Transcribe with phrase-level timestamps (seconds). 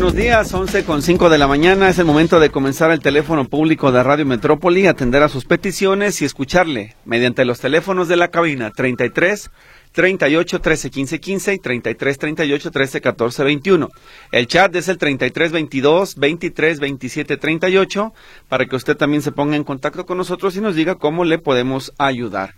[0.00, 1.90] Buenos días, 11 con 5 de la mañana.
[1.90, 6.22] Es el momento de comenzar el teléfono público de Radio Metrópoli, atender a sus peticiones
[6.22, 9.50] y escucharle mediante los teléfonos de la cabina 33
[9.92, 13.90] 38 13 15 15 y 33 38 13 14 21.
[14.32, 18.14] El chat es el 33 22 23 27 38
[18.48, 21.38] para que usted también se ponga en contacto con nosotros y nos diga cómo le
[21.38, 22.54] podemos ayudar.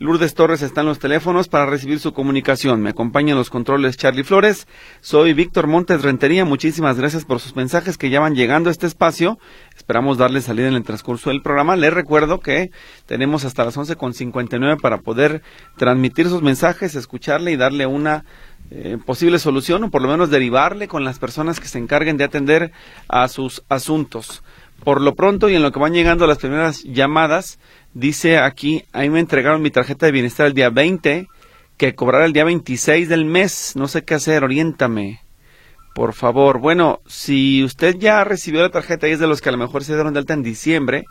[0.00, 2.82] Lourdes Torres está en los teléfonos para recibir su comunicación.
[2.82, 4.66] Me acompaña en los controles Charlie Flores.
[5.00, 6.44] Soy Víctor Montes Rentería.
[6.44, 9.38] Muchísimas gracias por sus mensajes que ya van llegando a este espacio.
[9.76, 11.76] Esperamos darle salida en el transcurso del programa.
[11.76, 12.72] Les recuerdo que
[13.06, 15.42] tenemos hasta las 11.59 para poder
[15.76, 18.24] transmitir sus mensajes, escucharle y darle una
[18.72, 22.24] eh, posible solución o por lo menos derivarle con las personas que se encarguen de
[22.24, 22.72] atender
[23.08, 24.42] a sus asuntos.
[24.84, 27.58] Por lo pronto y en lo que van llegando las primeras llamadas,
[27.94, 31.28] Dice aquí, ahí me entregaron mi tarjeta de bienestar el día 20,
[31.76, 33.74] que cobrará el día 26 del mes.
[33.76, 35.20] No sé qué hacer, oriéntame.
[35.94, 36.58] Por favor.
[36.58, 39.84] Bueno, si usted ya recibió la tarjeta y es de los que a lo mejor
[39.84, 41.04] se dieron de alta en diciembre,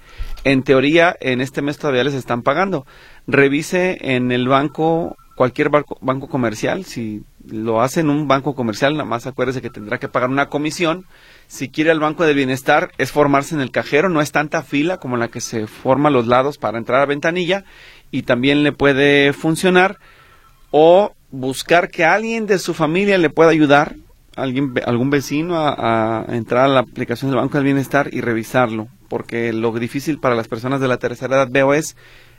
[0.43, 2.85] en teoría en este mes todavía les están pagando.
[3.27, 8.91] Revise en el banco, cualquier banco, banco comercial, si lo hace en un banco comercial,
[8.95, 11.05] nada más acuérdese que tendrá que pagar una comisión
[11.47, 14.97] si quiere al Banco de Bienestar es formarse en el cajero, no es tanta fila
[14.97, 17.63] como la que se forma a los lados para entrar a ventanilla
[18.11, 19.99] y también le puede funcionar
[20.71, 23.95] o buscar que alguien de su familia le pueda ayudar,
[24.35, 28.87] alguien, algún vecino a, a entrar a la aplicación del Banco del Bienestar y revisarlo,
[29.09, 31.95] porque lo difícil para las personas de la tercera edad veo es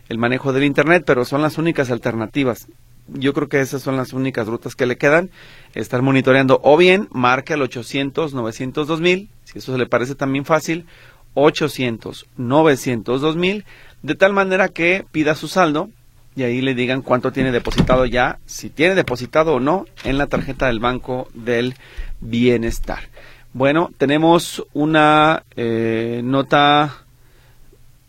[0.08, 2.68] el manejo del Internet, pero son las únicas alternativas
[3.08, 5.30] yo creo que esas son las únicas rutas que le quedan.
[5.74, 10.44] Estar monitoreando o bien marque al 800 900 2000, si eso se le parece también
[10.44, 10.86] fácil,
[11.34, 13.64] 800 900 2000,
[14.02, 15.90] de tal manera que pida su saldo
[16.36, 20.26] y ahí le digan cuánto tiene depositado ya, si tiene depositado o no en la
[20.26, 21.74] tarjeta del Banco del
[22.20, 23.08] Bienestar.
[23.52, 27.04] Bueno, tenemos una eh, nota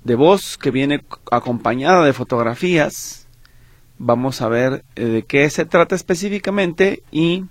[0.03, 3.25] de voz que viene acompañada de fotografías
[3.97, 7.45] Vamos a ver eh, de qué se trata específicamente y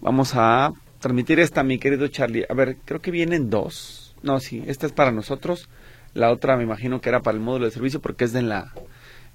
[0.00, 2.46] vamos a transmitir esta, mi querido Charlie.
[2.48, 4.14] A ver, creo que vienen dos.
[4.22, 5.68] No, sí, esta es para nosotros.
[6.14, 8.72] La otra me imagino que era para el módulo de servicio porque es de la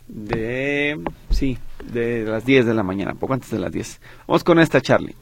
[0.07, 0.99] de
[1.29, 1.57] sí,
[1.91, 4.01] de las 10 de la mañana, poco antes de las 10.
[4.27, 5.15] Vamos con esta, Charlie.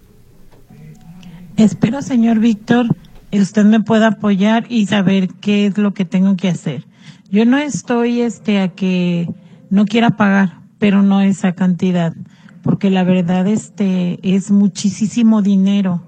[1.56, 2.88] Espero, señor Víctor,
[3.32, 6.86] usted me pueda apoyar y saber qué es lo que tengo que hacer.
[7.30, 9.30] Yo no estoy este a que
[9.70, 12.14] no quiera pagar, pero no esa cantidad,
[12.64, 16.02] porque la verdad este es muchísimo dinero.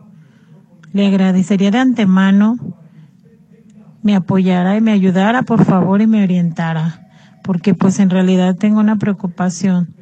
[0.94, 2.58] Le agradecería de antemano
[4.06, 7.08] me apoyara y me ayudara, por favor, y me orientara,
[7.44, 9.96] porque pues en realidad tengo una preocupación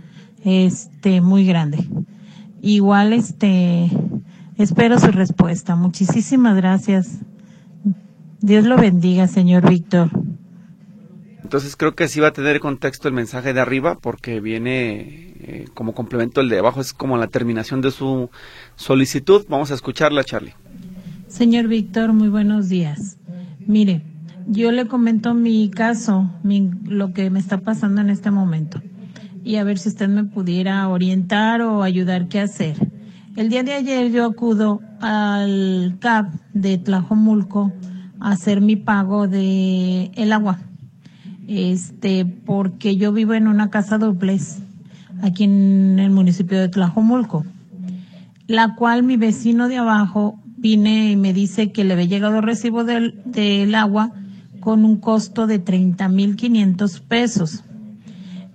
[0.43, 1.87] este muy grande.
[2.61, 3.89] Igual este
[4.57, 5.77] espero su respuesta.
[5.77, 7.19] Muchísimas gracias.
[8.41, 10.09] Dios lo bendiga, señor Víctor.
[11.53, 15.65] Entonces creo que sí va a tener contexto el mensaje de arriba porque viene eh,
[15.75, 18.31] como complemento el de abajo, es como la terminación de su
[18.75, 19.45] solicitud.
[19.47, 20.55] Vamos a escucharla, Charlie.
[21.27, 23.19] Señor Víctor, muy buenos días.
[23.59, 24.01] Mire,
[24.47, 26.27] yo le comento mi caso,
[26.85, 28.81] lo que me está pasando en este momento
[29.43, 32.77] y a ver si usted me pudiera orientar o ayudar qué hacer.
[33.35, 37.71] El día de ayer yo acudo al CAP de Tlajomulco
[38.19, 40.57] a hacer mi pago de el agua
[41.47, 44.59] este, porque yo vivo en una casa dobles
[45.21, 47.45] aquí en el municipio de Tlajomulco,
[48.47, 52.83] la cual mi vecino de abajo vine y me dice que le había llegado recibo
[52.83, 54.11] del, del agua
[54.59, 57.63] con un costo de 30 mil 500 pesos.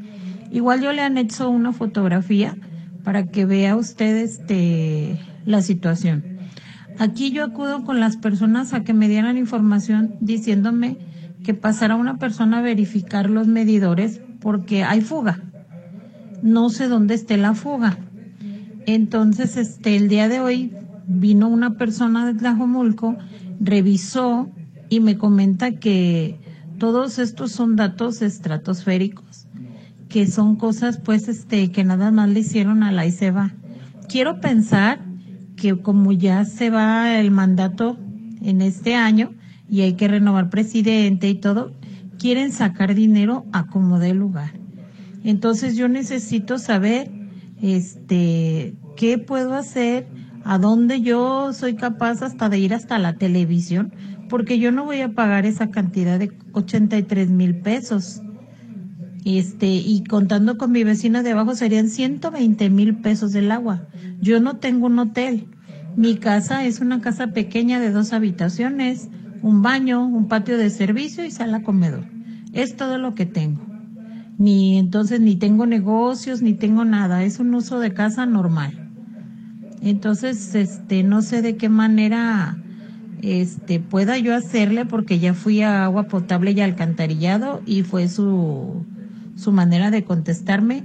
[0.50, 2.56] Igual yo le han hecho una fotografía
[3.04, 6.24] para que vea usted este, la situación.
[6.98, 10.98] Aquí yo acudo con las personas a que me dieran información diciéndome
[11.44, 15.40] que pasara una persona a verificar los medidores porque hay fuga.
[16.42, 17.96] No sé dónde esté la fuga.
[18.86, 20.72] Entonces, este, el día de hoy
[21.06, 23.16] vino una persona de Tlajomulco,
[23.60, 24.50] revisó
[24.88, 26.40] y me comenta que
[26.80, 29.46] todos estos son datos estratosféricos,
[30.08, 33.52] que son cosas pues este que nada más le hicieron a la ICEBA.
[34.08, 34.98] Quiero pensar
[35.56, 37.98] que como ya se va el mandato
[38.40, 39.34] en este año
[39.68, 41.74] y hay que renovar presidente y todo,
[42.18, 44.52] quieren sacar dinero a como dé lugar.
[45.22, 47.10] Entonces yo necesito saber
[47.60, 50.08] este qué puedo hacer,
[50.44, 53.92] a dónde yo soy capaz hasta de ir hasta la televisión,
[54.30, 58.22] porque yo no voy a pagar esa cantidad de 83 mil pesos.
[59.24, 63.88] Este, y contando con mi vecina de abajo serían 120 mil pesos del agua.
[64.22, 65.48] Yo no tengo un hotel.
[65.96, 69.08] Mi casa es una casa pequeña de dos habitaciones,
[69.42, 72.04] un baño, un patio de servicio y sala comedor.
[72.52, 73.66] Es todo lo que tengo.
[74.38, 77.24] Ni entonces ni tengo negocios ni tengo nada.
[77.24, 78.88] Es un uso de casa normal.
[79.82, 82.56] Entonces, este, no sé de qué manera
[83.22, 88.84] este pueda yo hacerle porque ya fui a agua potable y alcantarillado y fue su
[89.40, 90.84] su manera de contestarme,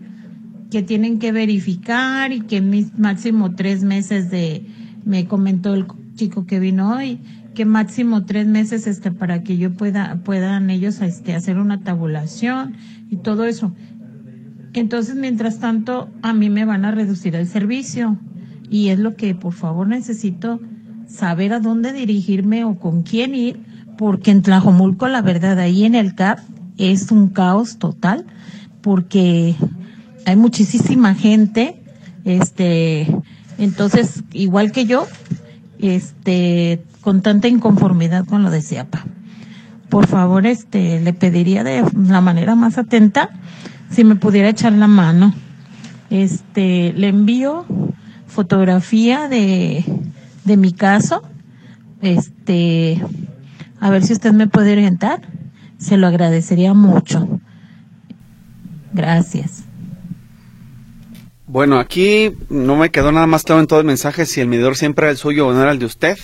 [0.71, 2.61] que tienen que verificar y que
[2.97, 4.65] máximo tres meses de,
[5.03, 5.85] me comentó el
[6.15, 7.19] chico que vino hoy,
[7.53, 12.75] que máximo tres meses este para que yo pueda, puedan ellos este, hacer una tabulación
[13.09, 13.73] y todo eso.
[14.73, 18.17] Entonces, mientras tanto, a mí me van a reducir el servicio
[18.69, 20.59] y es lo que por favor necesito
[21.07, 23.59] saber a dónde dirigirme o con quién ir,
[23.97, 26.39] porque en Tlajomulco, la verdad, ahí en el CAP
[26.77, 28.25] es un caos total
[28.81, 29.55] porque
[30.25, 31.81] hay muchísima gente,
[32.23, 33.07] este,
[33.57, 35.07] entonces, igual que yo,
[35.79, 39.05] este, con tanta inconformidad con lo de CIAPA.
[39.89, 43.29] Por favor, este, le pediría de la manera más atenta
[43.89, 45.33] si me pudiera echar la mano.
[46.09, 47.65] Este, le envío
[48.27, 49.85] fotografía de,
[50.45, 51.21] de mi caso.
[52.01, 53.01] Este,
[53.79, 55.21] a ver si usted me puede orientar.
[55.77, 57.27] Se lo agradecería mucho.
[58.93, 59.65] Gracias.
[61.47, 64.75] Bueno, aquí no me quedó nada más claro en todo el mensaje si el medidor
[64.75, 66.17] siempre era el suyo o no era el de usted,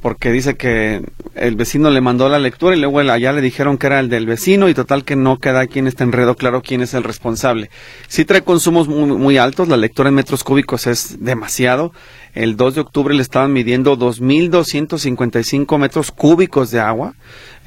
[0.00, 1.02] porque dice que
[1.34, 4.26] el vecino le mandó la lectura y luego allá le dijeron que era el del
[4.26, 7.70] vecino y total que no queda aquí en este enredo claro quién es el responsable.
[8.06, 11.92] Sí trae consumos muy, muy altos, la lectura en metros cúbicos es demasiado.
[12.34, 17.14] El 2 de octubre le estaban midiendo 2.255 metros cúbicos de agua.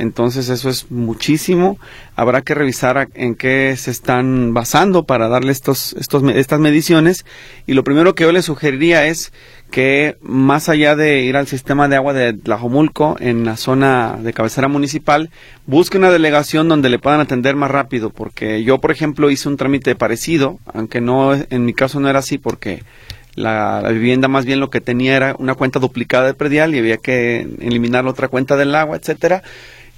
[0.02, 1.78] Entonces eso es muchísimo.
[2.16, 7.24] Habrá que revisar en qué se están basando para darle estos, estos, estas mediciones.
[7.68, 9.32] Y lo primero que yo le sugeriría es
[9.70, 14.34] que más allá de ir al sistema de agua de Tlajomulco en la zona de
[14.34, 15.30] cabecera municipal,
[15.68, 19.58] busque una delegación donde le puedan atender más rápido, porque yo, por ejemplo, hice un
[19.58, 22.82] trámite parecido, aunque no en mi caso no era así porque
[23.36, 26.98] la, vivienda más bien lo que tenía era una cuenta duplicada de predial y había
[26.98, 29.44] que eliminar la otra cuenta del agua, etcétera.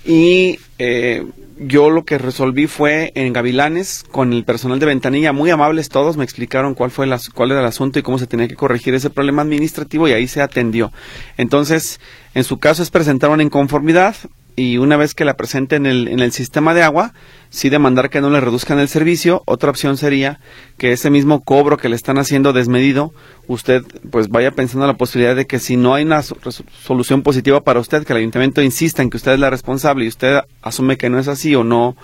[0.05, 1.25] Y eh,
[1.57, 6.17] yo lo que resolví fue en Gavilanes con el personal de ventanilla, muy amables todos,
[6.17, 9.09] me explicaron cuál fue cuál era el asunto y cómo se tenía que corregir ese
[9.09, 10.91] problema administrativo y ahí se atendió.
[11.37, 11.99] Entonces,
[12.33, 14.15] en su caso es presentar una inconformidad,
[14.55, 17.13] y una vez que la presente en el, en el sistema de agua,
[17.49, 19.43] sí demandar que no le reduzcan el servicio.
[19.45, 20.39] Otra opción sería
[20.77, 23.13] que ese mismo cobro que le están haciendo desmedido,
[23.47, 27.79] usted pues vaya pensando la posibilidad de que si no hay una solución positiva para
[27.79, 31.09] usted, que el ayuntamiento insista en que usted es la responsable y usted asume que
[31.09, 31.95] no es así o no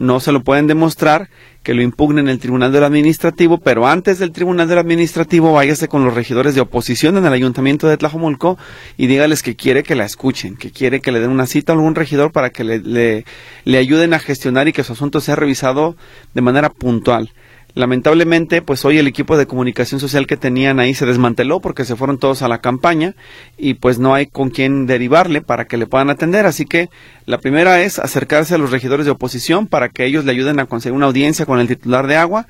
[0.00, 1.28] no se lo pueden demostrar,
[1.62, 5.88] que lo impugnen en el Tribunal del Administrativo, pero antes del Tribunal del Administrativo váyase
[5.88, 8.56] con los regidores de oposición en el Ayuntamiento de Tlajomulco
[8.96, 11.76] y dígales que quiere que la escuchen, que quiere que le den una cita a
[11.76, 13.26] algún regidor para que le, le,
[13.64, 15.96] le ayuden a gestionar y que su asunto sea revisado
[16.32, 17.30] de manera puntual.
[17.74, 21.96] Lamentablemente, pues hoy el equipo de comunicación social que tenían ahí se desmanteló porque se
[21.96, 23.14] fueron todos a la campaña
[23.56, 26.46] y pues no hay con quién derivarle para que le puedan atender.
[26.46, 26.88] Así que
[27.26, 30.66] la primera es acercarse a los regidores de oposición para que ellos le ayuden a
[30.66, 32.46] conseguir una audiencia con el titular de agua,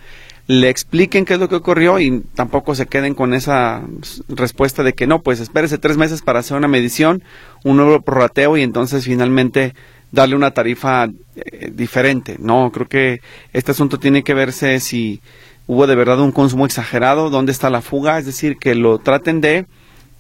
[0.47, 3.83] le expliquen qué es lo que ocurrió y tampoco se queden con esa
[4.29, 7.23] respuesta de que no, pues espérese tres meses para hacer una medición,
[7.63, 9.75] un nuevo prorrateo y entonces finalmente
[10.13, 12.37] darle una tarifa eh, diferente.
[12.39, 13.21] No, creo que
[13.53, 15.21] este asunto tiene que verse si
[15.67, 19.41] hubo de verdad un consumo exagerado, dónde está la fuga, es decir, que lo traten
[19.41, 19.67] de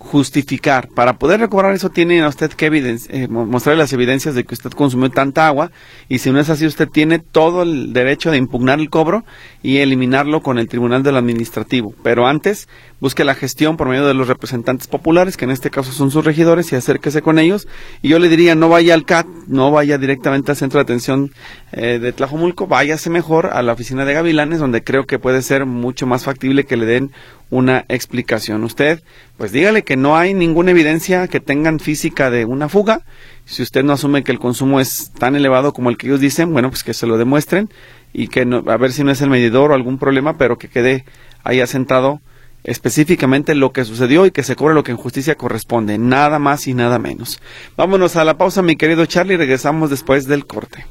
[0.00, 0.88] justificar.
[0.88, 5.10] Para poder recobrar eso tiene usted que eh, mostrarle las evidencias de que usted consumió
[5.10, 5.70] tanta agua
[6.08, 9.24] y si no es así usted tiene todo el derecho de impugnar el cobro
[9.62, 11.94] y eliminarlo con el Tribunal del Administrativo.
[12.02, 12.66] Pero antes
[12.98, 16.24] busque la gestión por medio de los representantes populares, que en este caso son sus
[16.24, 17.66] regidores, y acérquese con ellos.
[18.02, 21.32] Y yo le diría, no vaya al CAT, no vaya directamente al centro de atención
[21.72, 25.66] eh, de Tlajomulco, váyase mejor a la oficina de Gavilanes, donde creo que puede ser
[25.66, 27.12] mucho más factible que le den
[27.50, 28.64] una explicación.
[28.64, 29.02] Usted,
[29.36, 33.02] pues dígale que no hay ninguna evidencia que tengan física de una fuga.
[33.44, 36.52] Si usted no asume que el consumo es tan elevado como el que ellos dicen,
[36.52, 37.68] bueno, pues que se lo demuestren
[38.12, 40.68] y que no, a ver si no es el medidor o algún problema, pero que
[40.68, 41.04] quede
[41.42, 42.20] ahí asentado
[42.62, 46.66] específicamente lo que sucedió y que se cobre lo que en justicia corresponde, nada más
[46.66, 47.40] y nada menos.
[47.76, 50.86] Vámonos a la pausa, mi querido Charlie, regresamos después del corte.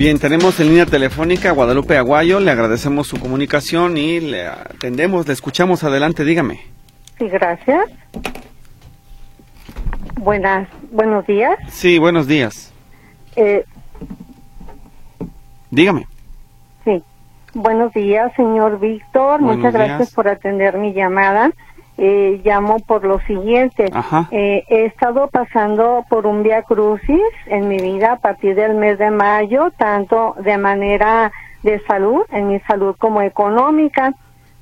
[0.00, 5.26] Bien, tenemos en línea telefónica a Guadalupe Aguayo, le agradecemos su comunicación y le atendemos,
[5.26, 6.60] le escuchamos adelante, dígame.
[7.18, 7.90] Sí, gracias.
[10.16, 11.54] Buenas, buenos días.
[11.68, 12.72] Sí, buenos días.
[13.36, 13.66] Eh,
[15.70, 16.06] dígame.
[16.86, 17.04] Sí,
[17.52, 19.42] buenos días, señor Víctor.
[19.42, 21.52] Muchas gracias por atender mi llamada.
[22.02, 23.90] Eh, llamo por lo siguiente.
[24.30, 28.98] Eh, he estado pasando por un via crucis en mi vida a partir del mes
[28.98, 31.30] de mayo, tanto de manera
[31.62, 34.14] de salud, en mi salud como económica.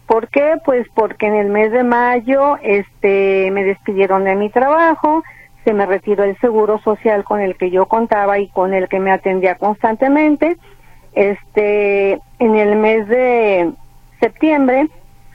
[0.06, 0.54] ¿Por qué?
[0.64, 5.22] Pues porque en el mes de mayo este me despidieron de mi trabajo,
[5.62, 8.98] se me retiró el seguro social con el que yo contaba y con el que
[8.98, 10.56] me atendía constantemente.
[11.12, 13.70] Este en el mes de
[14.18, 14.88] septiembre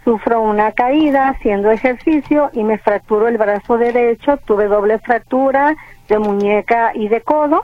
[0.03, 5.75] sufro una caída haciendo ejercicio y me fracturó el brazo derecho, tuve doble fractura
[6.07, 7.63] de muñeca y de codo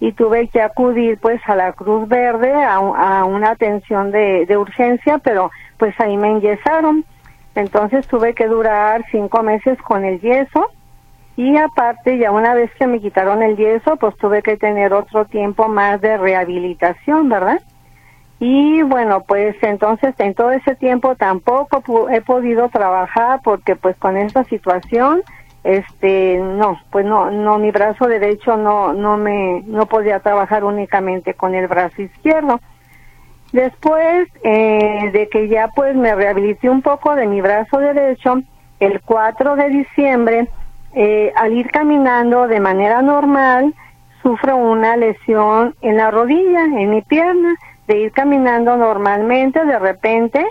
[0.00, 5.18] y tuve que acudir pues a la Cruz Verde a, una atención de, de, urgencia,
[5.18, 7.04] pero pues ahí me enyesaron.
[7.54, 10.70] Entonces tuve que durar cinco meses con el yeso
[11.36, 15.24] y aparte ya una vez que me quitaron el yeso pues tuve que tener otro
[15.24, 17.60] tiempo más de rehabilitación, ¿verdad?
[18.38, 24.16] Y bueno, pues entonces en todo ese tiempo tampoco he podido trabajar porque pues con
[24.16, 25.22] esta situación,
[25.64, 31.32] este, no, pues no, no, mi brazo derecho no, no me, no podía trabajar únicamente
[31.32, 32.60] con el brazo izquierdo.
[33.52, 38.42] Después eh, de que ya pues me rehabilité un poco de mi brazo derecho,
[38.80, 40.48] el 4 de diciembre,
[40.94, 43.74] eh, al ir caminando de manera normal,
[44.22, 50.44] sufro una lesión en la rodilla, en mi pierna de ir caminando normalmente, de repente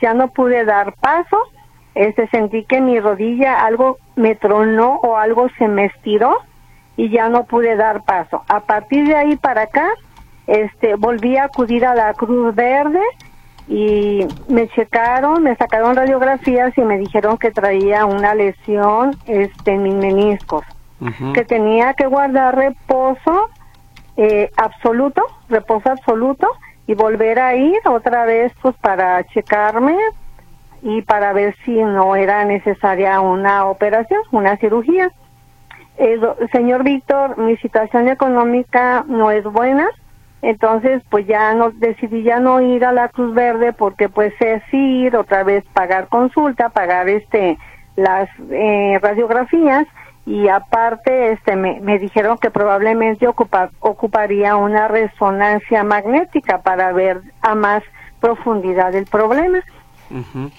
[0.00, 1.36] ya no pude dar paso,
[1.94, 6.38] este sentí que mi rodilla algo me tronó o algo se me estiró
[6.96, 8.42] y ya no pude dar paso.
[8.48, 9.86] A partir de ahí para acá,
[10.46, 13.02] este volví a acudir a la Cruz Verde
[13.68, 19.82] y me checaron, me sacaron radiografías y me dijeron que traía una lesión este en
[19.82, 20.64] mis meniscos,
[21.34, 23.50] que tenía que guardar reposo
[24.18, 26.48] eh, absoluto, reposo absoluto,
[26.88, 29.96] y volver a ir otra vez pues para checarme
[30.82, 35.12] y para ver si no era necesaria una operación, una cirugía.
[35.98, 36.20] Eh,
[36.50, 39.88] señor Víctor, mi situación económica no es buena,
[40.42, 44.62] entonces pues ya no decidí ya no ir a la Cruz Verde porque pues es
[44.72, 47.56] ir otra vez pagar consulta, pagar este
[47.96, 49.86] las eh, radiografías
[50.28, 57.54] y aparte este me, me dijeron que probablemente ocuparía una resonancia magnética para ver a
[57.54, 57.82] más
[58.20, 59.60] profundidad el problema.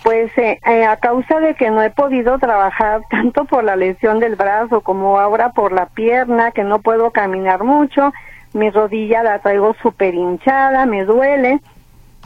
[0.04, 4.20] Pues eh, eh, a causa de que no he podido trabajar tanto por la lesión
[4.20, 8.12] del brazo como ahora por la pierna, que no puedo caminar mucho,
[8.54, 11.60] mi rodilla la traigo súper hinchada, me duele,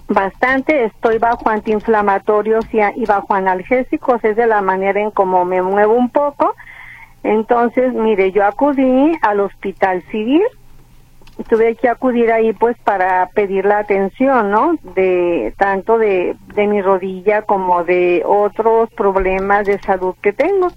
[0.08, 0.86] bastante.
[0.86, 5.94] Estoy bajo antiinflamatorios y, y bajo analgésicos, es de la manera en cómo me muevo
[5.94, 6.56] un poco.
[7.24, 10.44] Entonces, mire, yo acudí al hospital civil,
[11.50, 14.76] tuve que acudir ahí pues para pedir la atención, ¿no?
[14.96, 20.68] De tanto de, de mi rodilla como de otros problemas de salud que tengo.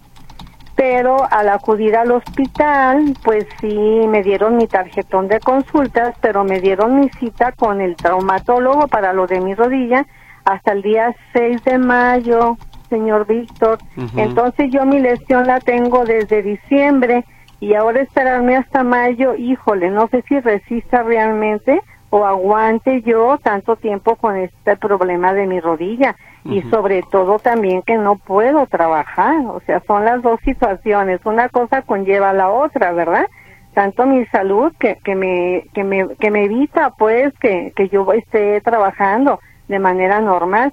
[0.76, 3.76] Pero al acudir al hospital, pues sí,
[4.09, 9.12] me dieron mi tarjetón de consultas, pero me dieron mi cita con el traumatólogo para
[9.15, 10.07] lo de mi rodilla
[10.45, 12.57] hasta el día 6 de mayo,
[12.88, 13.81] señor Víctor.
[14.16, 17.25] Entonces yo mi lesión la tengo desde diciembre
[17.61, 23.76] y ahora esperarme hasta mayo, híjole, no sé si resista realmente o aguante yo tanto
[23.76, 26.14] tiempo con este problema de mi rodilla
[26.45, 31.49] y sobre todo también que no puedo trabajar, o sea, son las dos situaciones, una
[31.49, 33.26] cosa conlleva a la otra, ¿verdad?
[33.75, 38.11] Tanto mi salud que, que me que me que me evita pues que, que yo
[38.12, 40.73] esté trabajando de manera normal.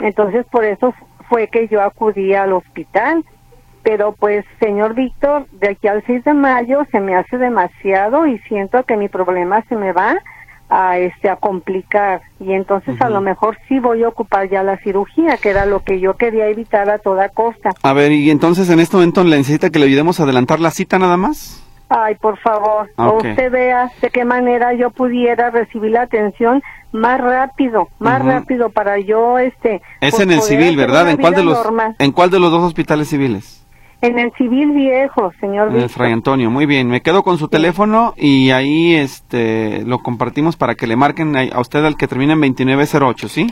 [0.00, 0.92] Entonces, por eso
[1.28, 3.24] fue que yo acudí al hospital.
[3.82, 8.38] Pero pues, señor Víctor, de aquí al 6 de mayo se me hace demasiado y
[8.40, 10.18] siento que mi problema se me va
[10.72, 14.78] a este a complicar y entonces a lo mejor sí voy a ocupar ya la
[14.78, 17.72] cirugía que era lo que yo quería evitar a toda costa.
[17.82, 20.70] A ver, y entonces en este momento le necesita que le ayudemos a adelantar la
[20.70, 21.62] cita nada más?
[21.94, 27.20] Ay, por favor, o usted vea de qué manera yo pudiera recibir la atención más
[27.20, 31.08] rápido, más rápido para yo este Es en el civil, ¿verdad?
[31.10, 31.58] ¿En cuál de los
[31.98, 33.66] en cuál de los dos hospitales civiles?
[34.00, 35.70] En el civil viejo, señor.
[35.70, 36.88] En el Fray Antonio, muy bien.
[36.88, 41.60] Me quedo con su teléfono y ahí este lo compartimos para que le marquen a
[41.60, 43.46] usted al que termina en 2908, ¿sí?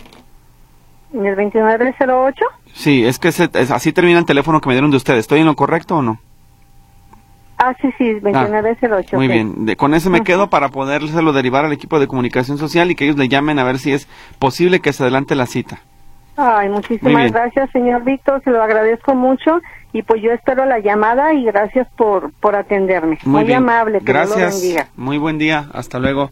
[1.12, 2.44] ¿En el 2908?
[2.72, 5.14] Sí, es que así termina el teléfono que me dieron de usted.
[5.16, 6.18] ¿Estoy en lo correcto o no?
[7.62, 9.08] Ah, sí, sí, 2908.
[9.12, 12.56] Ah, muy bien, de, con ese me quedo para podérselo derivar al equipo de comunicación
[12.56, 15.44] social y que ellos le llamen a ver si es posible que se adelante la
[15.44, 15.80] cita.
[16.38, 19.60] Ay, muchísimas gracias, señor Víctor, se lo agradezco mucho
[19.92, 23.18] y pues yo espero la llamada y gracias por, por atenderme.
[23.24, 24.38] Muy, amable, que gracias.
[24.38, 24.88] Dios lo bendiga.
[24.96, 26.30] Muy buen día, hasta luego.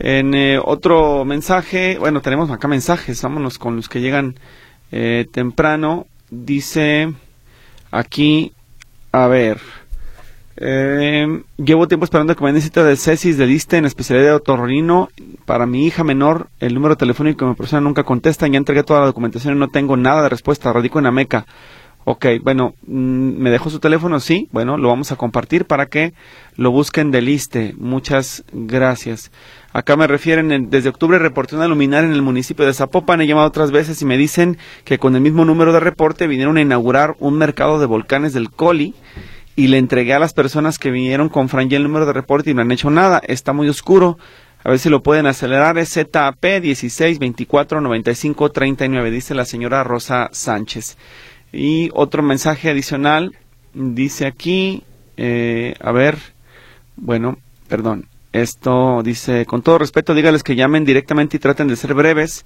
[0.00, 4.34] En eh, otro mensaje, bueno, tenemos acá mensajes, vámonos con los que llegan
[4.90, 6.06] eh, temprano.
[6.30, 7.12] Dice
[7.92, 8.52] aquí,
[9.12, 9.60] a ver,
[10.56, 15.08] eh, llevo tiempo esperando que me necesite de CESIS de lista en especialidad de otorrino
[15.44, 16.48] para mi hija menor.
[16.60, 18.46] El número telefónico que mi persona nunca contesta.
[18.46, 20.72] Ya entregué toda la documentación y no tengo nada de respuesta.
[20.72, 21.46] Radico en Ameca.
[22.06, 26.12] Ok, bueno, mm, me dejó su teléfono, sí, bueno, lo vamos a compartir para que
[26.54, 27.74] lo busquen de liste.
[27.78, 29.32] Muchas gracias.
[29.72, 33.48] Acá me refieren, desde octubre reporté una luminaria en el municipio de Zapopan, he llamado
[33.48, 37.16] otras veces y me dicen que con el mismo número de reporte vinieron a inaugurar
[37.20, 38.94] un mercado de volcanes del Coli
[39.56, 42.54] y le entregué a las personas que vinieron con Franje el número de reporte y
[42.54, 43.20] no han hecho nada.
[43.26, 44.18] Está muy oscuro.
[44.64, 45.78] A ver si lo pueden acelerar.
[45.78, 50.96] Es ZAP 16 24 95 39, dice la señora Rosa Sánchez.
[51.52, 53.36] Y otro mensaje adicional
[53.74, 54.82] dice aquí,
[55.16, 56.18] eh, a ver,
[56.96, 57.38] bueno,
[57.68, 62.44] perdón, esto dice, con todo respeto, dígales que llamen directamente y traten de ser breves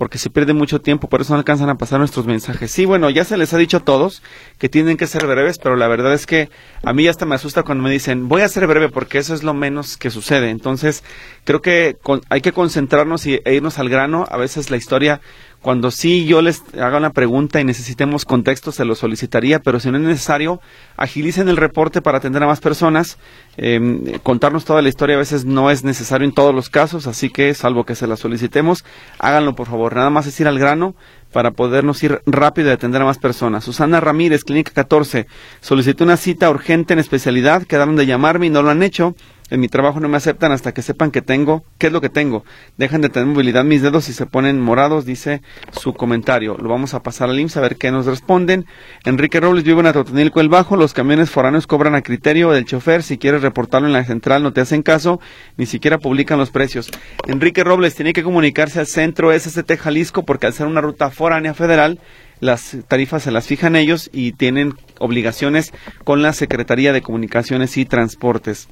[0.00, 2.70] porque se pierde mucho tiempo, por eso no alcanzan a pasar nuestros mensajes.
[2.70, 4.22] Sí, bueno, ya se les ha dicho a todos
[4.56, 6.48] que tienen que ser breves, pero la verdad es que
[6.82, 9.42] a mí hasta me asusta cuando me dicen, voy a ser breve porque eso es
[9.42, 10.48] lo menos que sucede.
[10.48, 11.04] Entonces,
[11.44, 11.98] creo que
[12.30, 14.26] hay que concentrarnos y, e irnos al grano.
[14.30, 15.20] A veces la historia
[15.62, 19.90] cuando sí yo les haga una pregunta y necesitemos contexto, se lo solicitaría, pero si
[19.90, 20.60] no es necesario,
[20.96, 23.18] agilicen el reporte para atender a más personas.
[23.56, 27.28] Em, contarnos toda la historia a veces no es necesario en todos los casos, así
[27.28, 28.84] que salvo que se la solicitemos,
[29.18, 29.94] háganlo por favor.
[29.94, 30.94] Nada más es ir al grano
[31.30, 33.62] para podernos ir rápido y atender a más personas.
[33.62, 35.26] Susana Ramírez, Clínica 14,
[35.60, 39.14] solicité una cita urgente en especialidad, quedaron de llamarme y no lo han hecho.
[39.50, 42.08] En mi trabajo no me aceptan hasta que sepan que tengo, qué es lo que
[42.08, 42.44] tengo.
[42.76, 46.56] Dejan de tener movilidad mis dedos y se ponen morados, dice su comentario.
[46.56, 48.66] Lo vamos a pasar al IMSS a ver qué nos responden.
[49.04, 50.76] Enrique Robles vive en Atotonilco el Bajo.
[50.76, 53.02] Los camiones foráneos cobran a criterio del chofer.
[53.02, 55.20] Si quieres reportarlo en la central no te hacen caso,
[55.56, 56.90] ni siquiera publican los precios.
[57.26, 61.54] Enrique Robles tiene que comunicarse al centro SST Jalisco porque al ser una ruta foránea
[61.54, 61.98] federal,
[62.40, 65.72] las tarifas se las fijan ellos y tienen obligaciones
[66.04, 68.68] con la Secretaría de Comunicaciones y Transportes.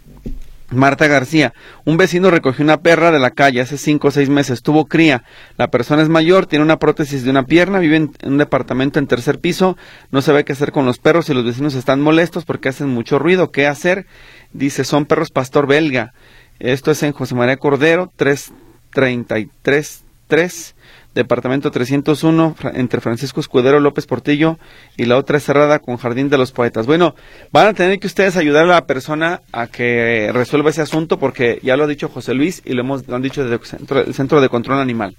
[0.70, 1.54] Marta García,
[1.84, 5.24] un vecino recogió una perra de la calle hace cinco o seis meses, tuvo cría.
[5.56, 9.06] La persona es mayor, tiene una prótesis de una pierna, vive en un departamento en
[9.06, 9.78] tercer piso,
[10.10, 13.18] no sabe qué hacer con los perros y los vecinos están molestos porque hacen mucho
[13.18, 13.50] ruido.
[13.50, 14.06] ¿Qué hacer?
[14.52, 16.12] Dice, son perros pastor belga.
[16.58, 20.74] Esto es en José María Cordero, 333 3
[21.18, 24.56] departamento 301, entre Francisco Escudero López Portillo,
[24.96, 26.86] y la otra cerrada con Jardín de los Poetas.
[26.86, 27.16] Bueno,
[27.50, 31.58] van a tener que ustedes ayudar a la persona a que resuelva ese asunto, porque
[31.62, 33.56] ya lo ha dicho José Luis y lo hemos han dicho desde
[34.06, 35.16] el centro, de Control Animal.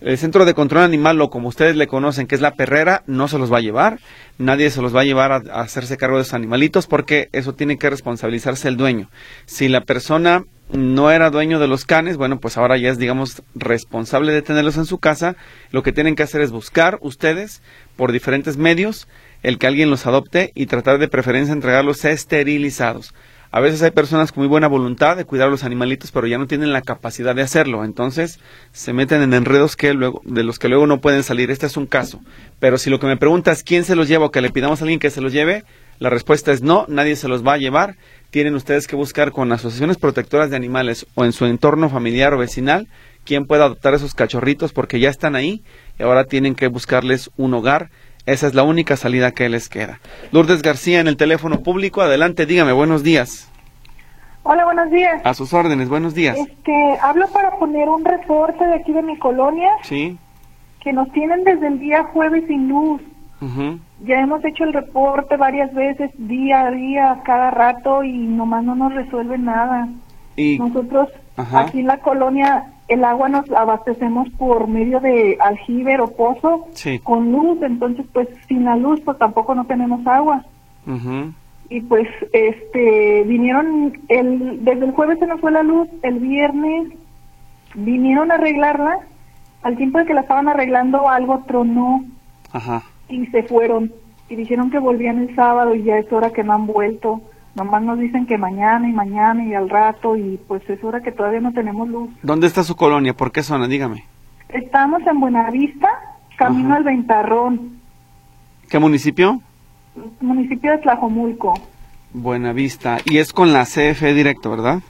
[0.00, 3.26] El Centro de Control Animal, o como ustedes le conocen, que es la perrera, no
[3.26, 3.98] se los va a llevar.
[4.38, 7.78] Nadie se los va a llevar a, hacerse cargo de esos animalitos porque eso tiene
[7.78, 9.10] que responsabilizarse el dueño.
[9.46, 13.42] Si la persona no era dueño de los canes, bueno, pues ahora ya es, digamos,
[13.54, 15.36] responsable de tenerlos en su casa.
[15.70, 17.62] Lo que tienen que hacer es buscar ustedes
[17.96, 19.08] por diferentes medios
[19.42, 23.14] el que alguien los adopte y tratar de preferencia entregarlos esterilizados.
[23.54, 26.38] A veces hay personas con muy buena voluntad de cuidar a los animalitos, pero ya
[26.38, 27.84] no tienen la capacidad de hacerlo.
[27.84, 28.40] Entonces
[28.72, 31.50] se meten en enredos que luego, de los que luego no pueden salir.
[31.50, 32.22] Este es un caso.
[32.60, 34.84] Pero si lo que me preguntas quién se los lleva o que le pidamos a
[34.84, 35.64] alguien que se los lleve,
[35.98, 37.96] la respuesta es no, nadie se los va a llevar.
[38.32, 42.38] Tienen ustedes que buscar con asociaciones protectoras de animales o en su entorno familiar o
[42.38, 42.88] vecinal
[43.26, 45.62] quién pueda adoptar esos cachorritos porque ya están ahí
[45.98, 47.90] y ahora tienen que buscarles un hogar
[48.24, 50.00] esa es la única salida que les queda.
[50.30, 52.00] Lourdes García en el teléfono público.
[52.00, 53.50] Adelante, dígame, buenos días.
[54.44, 55.20] Hola, buenos días.
[55.24, 56.38] A sus órdenes, buenos días.
[56.38, 59.68] Este, hablo para poner un reporte de aquí de mi colonia.
[59.82, 60.16] Sí.
[60.80, 63.02] Que nos tienen desde el día jueves sin luz.
[64.04, 68.74] Ya hemos hecho el reporte varias veces, día a día, cada rato, y nomás no
[68.74, 69.88] nos resuelven nada.
[70.36, 70.58] Y...
[70.58, 76.66] Nosotros aquí en la colonia el agua nos abastecemos por medio de aljibe o pozo
[77.04, 80.44] con luz, entonces pues sin la luz pues tampoco no tenemos agua.
[81.70, 86.88] Y pues este vinieron el desde el jueves se nos fue la luz, el viernes
[87.74, 88.98] vinieron a arreglarla,
[89.62, 92.04] al tiempo de que la estaban arreglando algo tronó
[93.08, 93.92] y se fueron
[94.28, 97.20] y dijeron que volvían el sábado y ya es hora que no han vuelto.
[97.54, 101.12] Nomás nos dicen que mañana y mañana y al rato y pues es hora que
[101.12, 102.10] todavía no tenemos luz.
[102.22, 103.14] ¿Dónde está su colonia?
[103.14, 103.68] ¿Por qué zona?
[103.68, 104.04] Dígame.
[104.48, 105.88] Estamos en Buenavista,
[106.36, 107.78] camino al Ventarrón.
[108.70, 109.40] ¿Qué municipio?
[110.20, 111.54] Municipio de Tlajomulco.
[112.14, 112.98] Buenavista.
[113.04, 114.80] Y es con la CFE directo, ¿verdad?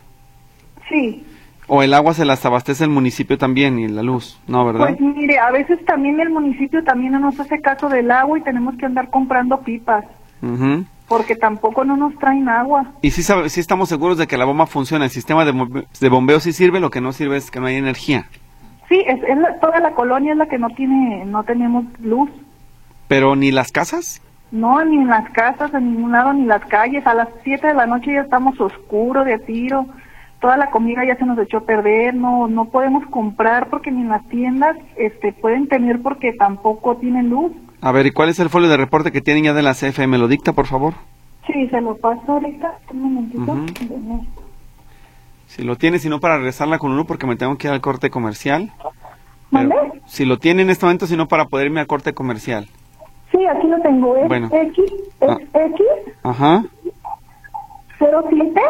[0.88, 1.24] Sí.
[1.68, 4.40] ¿O el agua se las abastece el municipio también y la luz?
[4.46, 4.88] No, ¿verdad?
[4.88, 8.42] Pues mire, a veces también el municipio también no nos hace caso del agua y
[8.42, 10.04] tenemos que andar comprando pipas.
[10.42, 12.86] Ajá porque tampoco no nos traen agua.
[13.02, 15.04] ¿Y si, si estamos seguros de que la bomba funciona?
[15.04, 16.80] ¿El sistema de, de bombeo sí sirve?
[16.80, 18.30] Lo que no sirve es que no hay energía.
[18.88, 19.20] Sí, es,
[19.60, 22.30] toda la colonia es la que no tiene, no tenemos luz.
[23.08, 24.22] ¿Pero ni las casas?
[24.52, 27.06] No, ni en las casas, en ningún lado, ni las calles.
[27.06, 29.84] A las 7 de la noche ya estamos oscuros de tiro.
[30.42, 32.14] Toda la comida ya se nos echó a perder.
[32.14, 37.30] No, no podemos comprar porque ni en las tiendas este, pueden tener porque tampoco tienen
[37.30, 37.52] luz.
[37.80, 40.08] A ver, ¿y cuál es el folio de reporte que tienen ya de la CFE?
[40.08, 40.94] ¿Me lo dicta, por favor?
[41.46, 42.72] Sí, se lo paso ahorita.
[42.92, 43.56] Un momentito.
[45.46, 47.80] Si lo tiene, si no, para regresarla con uno, porque me tengo que ir al
[47.80, 48.72] corte comercial.
[49.52, 49.76] ¿Vale?
[50.06, 52.66] Si lo tiene en este momento, si no, para poder irme al corte comercial.
[53.30, 54.16] Sí, aquí lo tengo.
[54.16, 54.48] Es bueno.
[54.50, 55.38] X, ah.
[55.54, 55.86] X.
[56.24, 56.64] Ajá.
[58.00, 58.60] 07.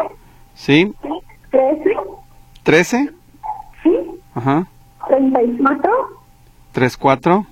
[0.53, 0.93] Sí.
[1.53, 1.83] 13.
[2.63, 3.09] 13.
[3.83, 3.89] Sí.
[4.33, 4.65] Ajá.
[5.07, 5.91] 34.
[6.71, 7.45] 34.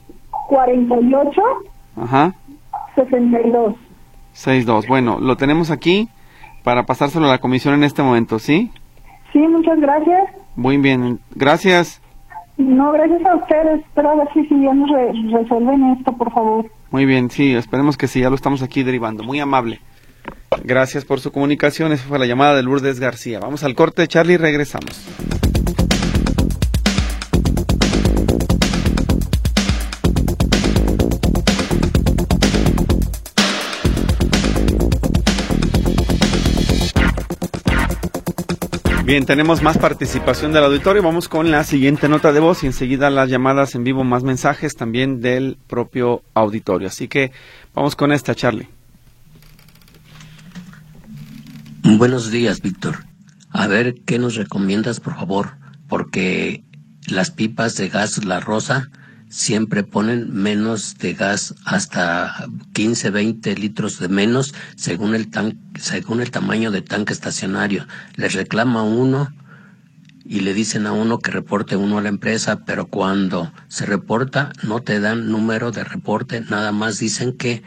[0.49, 1.41] 48.
[1.97, 2.33] Ajá.
[2.95, 3.75] 62.
[4.33, 4.87] 62.
[4.87, 6.09] Bueno, lo tenemos aquí
[6.63, 8.71] para pasárselo a la comisión en este momento, ¿sí?
[9.31, 10.23] Sí, muchas gracias.
[10.55, 12.01] Muy bien, gracias.
[12.57, 13.81] No, gracias a ustedes.
[13.81, 14.89] Espero a ver si, si ya nos
[15.31, 16.65] resuelven esto, por favor.
[16.89, 19.23] Muy bien, sí, esperemos que sí, ya lo estamos aquí derivando.
[19.23, 19.79] Muy amable.
[20.63, 21.91] Gracias por su comunicación.
[21.91, 23.39] Esa fue la llamada de Lourdes García.
[23.39, 25.01] Vamos al corte, Charlie, y regresamos.
[39.03, 41.03] Bien, tenemos más participación del auditorio.
[41.03, 44.75] Vamos con la siguiente nota de voz y enseguida las llamadas en vivo, más mensajes
[44.77, 46.87] también del propio auditorio.
[46.87, 47.33] Así que
[47.73, 48.69] vamos con esta, Charlie.
[51.83, 53.05] Buenos días, Víctor.
[53.49, 55.57] A ver, ¿qué nos recomiendas, por favor?
[55.89, 56.63] Porque
[57.07, 58.91] las pipas de gas La Rosa
[59.29, 66.21] siempre ponen menos de gas, hasta 15, 20 litros de menos, según el, tan, según
[66.21, 67.87] el tamaño de tanque estacionario.
[68.15, 69.33] Les reclama uno
[70.23, 74.53] y le dicen a uno que reporte uno a la empresa, pero cuando se reporta
[74.61, 77.63] no te dan número de reporte, nada más dicen que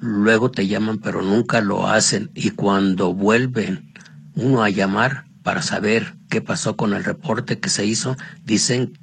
[0.00, 2.30] luego te llaman, pero nunca lo hacen.
[2.34, 3.92] Y cuando vuelven
[4.34, 8.98] uno a llamar para saber qué pasó con el reporte que se hizo, dicen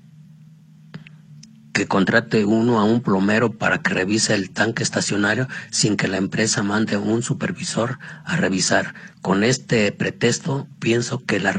[1.74, 6.18] que contrate uno a un plomero para que revise el tanque estacionario sin que la
[6.18, 8.96] empresa mande un supervisor a revisar.
[9.22, 11.56] Con este pretexto, pienso que la,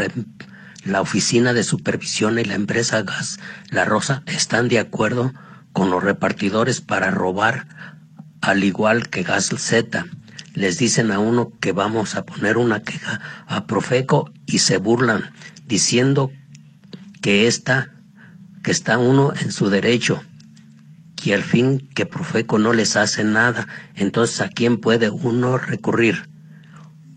[0.84, 3.38] la oficina de supervisión y la empresa Gas
[3.70, 5.32] La Rosa están de acuerdo
[5.72, 7.68] con los repartidores para robar,
[8.40, 10.06] al igual que Gas Z.
[10.54, 15.30] Les dicen a uno que vamos a poner una queja a Profeco y se burlan,
[15.66, 16.32] diciendo
[17.20, 17.92] que esta
[18.62, 20.22] que está uno en su derecho
[21.28, 26.28] y al fin que Profeco no les hace nada, entonces ¿a quién puede uno recurrir?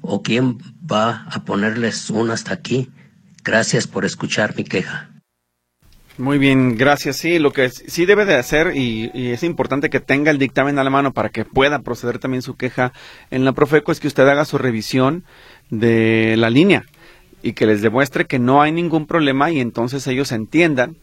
[0.01, 2.91] ¿O quién va a ponerles uno hasta aquí?
[3.43, 5.10] Gracias por escuchar mi queja.
[6.21, 7.17] Muy bien, gracias.
[7.17, 10.83] Sí, lo que sí debe de hacer y, es importante que tenga el dictamen a
[10.83, 12.93] la mano para que pueda proceder también su queja
[13.31, 15.23] en la Profeco es que usted haga su revisión
[15.71, 16.85] de la línea
[17.41, 20.95] y que les demuestre que no hay ningún problema y entonces ellos entiendan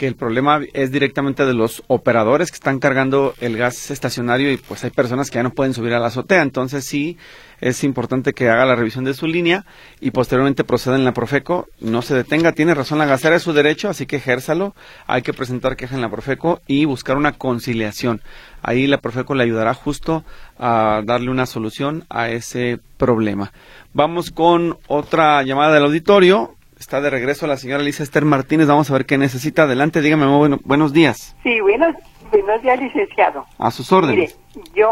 [0.00, 4.56] que el problema es directamente de los operadores que están cargando el gas estacionario y
[4.56, 6.40] pues hay personas que ya no pueden subir a la azotea.
[6.40, 7.18] Entonces sí
[7.60, 9.66] es importante que haga la revisión de su línea
[10.00, 11.68] y posteriormente proceda en la Profeco.
[11.80, 14.74] No se detenga, tiene razón la gasera, es su derecho, así que ejérzalo.
[15.06, 18.22] Hay que presentar queja en la Profeco y buscar una conciliación.
[18.62, 20.24] Ahí la Profeco le ayudará justo
[20.58, 23.52] a darle una solución a ese problema.
[23.92, 26.56] Vamos con otra llamada del auditorio.
[26.80, 28.66] Está de regreso la señora Lisa Esther Martínez.
[28.66, 29.64] Vamos a ver qué necesita.
[29.64, 30.24] Adelante, dígame,
[30.64, 31.36] buenos días.
[31.42, 31.94] Sí, buenos,
[32.30, 33.44] buenos días, licenciado.
[33.58, 34.38] A sus órdenes.
[34.56, 34.90] Mire, yo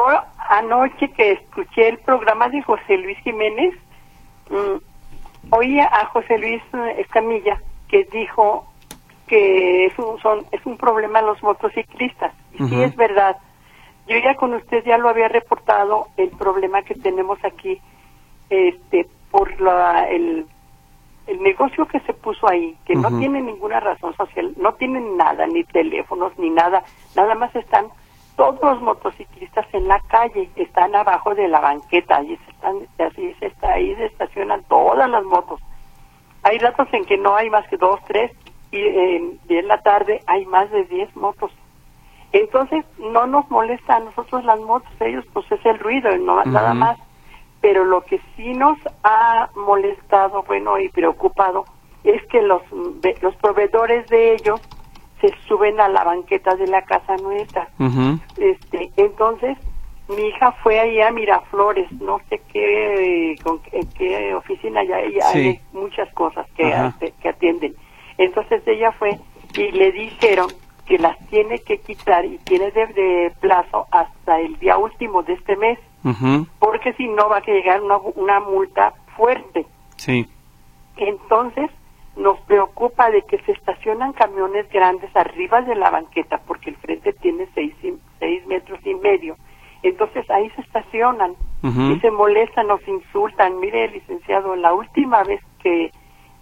[0.50, 3.74] anoche que escuché el programa de José Luis Jiménez,
[4.50, 6.62] mm, oía a José Luis
[6.98, 8.70] Escamilla que dijo
[9.26, 12.34] que es un, son, es un problema los motociclistas.
[12.52, 13.38] Y sí es verdad.
[14.06, 17.80] Yo ya con usted ya lo había reportado el problema que tenemos aquí
[18.50, 20.46] este por la, el
[21.28, 25.46] el negocio que se puso ahí, que no tiene ninguna razón social, no tienen nada,
[25.46, 26.82] ni teléfonos, ni nada,
[27.14, 27.86] nada más están
[28.34, 33.34] todos los motociclistas en la calle, están abajo de la banqueta, ahí se están, así
[33.40, 35.60] se está, ahí se estacionan todas las motos.
[36.44, 38.32] Hay ratos en que no hay más que dos, tres,
[38.70, 41.52] y, en la tarde hay más de diez motos.
[42.32, 46.72] Entonces no nos molesta a nosotros las motos, ellos pues es el ruido, no, nada
[46.72, 46.98] más
[47.68, 51.66] pero lo que sí nos ha molestado, bueno, y preocupado,
[52.02, 52.62] es que los,
[53.20, 54.58] los proveedores de ellos
[55.20, 57.68] se suben a la banqueta de la casa nuestra.
[58.38, 59.58] este, entonces,
[60.08, 64.96] mi hija fue ahí a Miraflores, no sé qué, con, en qué oficina, ya,
[65.28, 66.72] hay muchas cosas que,
[67.20, 67.74] que atienden.
[68.16, 69.10] Entonces ella fue
[69.58, 70.46] y le dijeron
[70.86, 73.86] que las tiene que quitar y tiene de plazo
[74.28, 75.78] hasta el día último de este mes
[76.58, 79.66] porque si no va a llegar una, una multa fuerte.
[79.96, 80.26] Sí.
[80.96, 81.70] Entonces,
[82.16, 87.12] nos preocupa de que se estacionan camiones grandes arriba de la banqueta, porque el frente
[87.14, 87.74] tiene seis,
[88.18, 89.36] seis metros y medio.
[89.82, 93.60] Entonces ahí se estacionan y se molestan, nos insultan.
[93.60, 95.90] Mire, licenciado, la última vez que,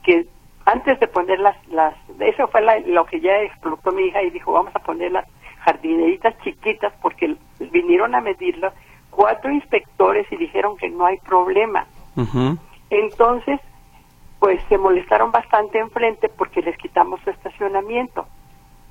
[0.05, 0.27] que
[0.65, 4.53] antes de poner las, las eso fue lo que ya explotó mi hija y dijo,
[4.53, 5.27] vamos a poner las
[5.67, 7.37] jardineritas chiquitas porque
[7.73, 8.73] vinieron a medirlo
[9.11, 11.87] cuatro inspectores y dijeron que no hay problema.
[12.89, 13.61] Entonces,
[14.39, 18.27] pues se molestaron bastante enfrente porque les quitamos su estacionamiento,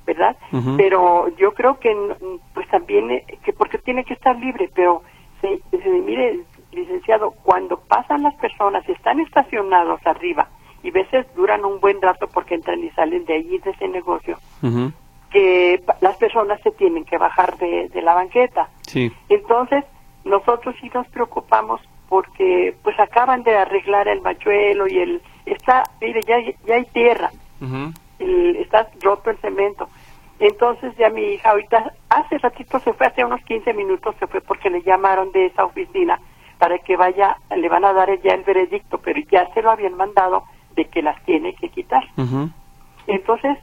[0.06, 0.36] ¿verdad?
[0.76, 1.96] Pero yo creo que,
[2.52, 5.02] pues también, eh, que porque tiene que estar libre, pero
[5.40, 5.60] se,
[6.00, 6.40] mire,
[6.72, 10.48] licenciado, cuando pasan las personas, están estacionados arriba
[10.82, 14.36] y veces duran un buen rato porque entran y salen de allí, de ese negocio,
[15.36, 18.68] que las personas se tienen que bajar de, de la banqueta.
[18.82, 19.12] Sí.
[19.28, 19.84] Entonces,
[20.24, 26.20] nosotros sí nos preocupamos porque pues acaban de arreglar el machuelo y el está mire
[26.22, 27.30] ya ya hay tierra.
[28.18, 29.88] Está roto el cemento.
[30.38, 34.40] Entonces ya mi hija ahorita hace ratito se fue hace unos 15 minutos se fue
[34.40, 36.18] porque le llamaron de esa oficina
[36.58, 39.96] para que vaya le van a dar ya el veredicto pero ya se lo habían
[39.96, 40.44] mandado
[40.76, 42.04] de que las tiene que quitar.
[43.06, 43.58] Entonces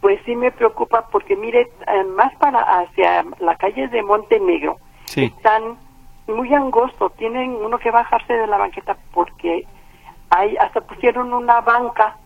[0.00, 4.76] pues sí me preocupa porque mire eh, más para hacia la calle de Montenegro
[5.16, 5.78] están
[6.26, 9.66] muy angosto, tienen uno que bajarse de la banqueta porque
[10.30, 12.16] hay hasta pusieron una banca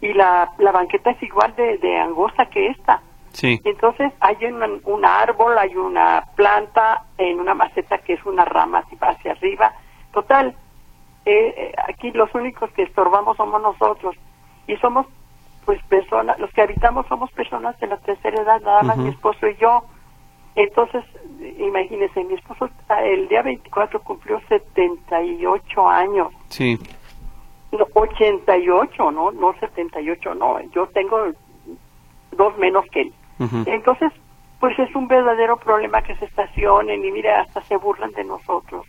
[0.00, 3.02] y la, la banqueta es igual de, de angosta que esta.
[3.32, 3.60] Sí.
[3.64, 8.82] Entonces hay un, un, árbol, hay una planta en una maceta que es una rama
[9.00, 9.74] hacia arriba.
[10.12, 10.56] Total,
[11.26, 14.16] eh, eh, aquí los únicos que estorbamos somos nosotros
[14.66, 15.06] y somos
[15.66, 19.48] pues personas, los que habitamos somos personas de la tercera edad, nada más mi esposo
[19.48, 19.82] y yo.
[20.54, 21.04] Entonces,
[21.58, 22.70] imagínese, mi esposo
[23.04, 26.28] el día 24 cumplió 78 años.
[26.48, 26.78] Sí.
[27.72, 29.32] No, 88, ¿no?
[29.32, 30.60] No 78, no.
[30.70, 31.18] Yo tengo
[32.30, 33.12] dos menos que él.
[33.66, 34.12] Entonces,
[34.60, 38.86] pues es un verdadero problema que se estacionen y mire, hasta se burlan de nosotros.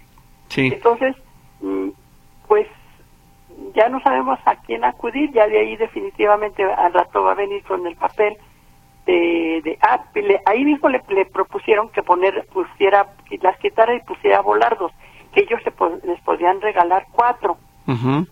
[0.48, 0.70] Sí.
[0.72, 1.16] Entonces,
[1.60, 1.90] mm,
[2.48, 2.68] pues
[3.76, 7.64] ya no sabemos a quién acudir, ya de ahí definitivamente al rato va a venir
[7.64, 8.38] con el papel
[9.06, 10.04] de, de ah,
[10.46, 11.00] ahí mismo le,
[11.32, 13.08] propusieron que poner pusiera
[13.42, 14.92] las quitara y pusiera volardos
[15.34, 15.72] que ellos se
[16.06, 17.58] les podían regalar cuatro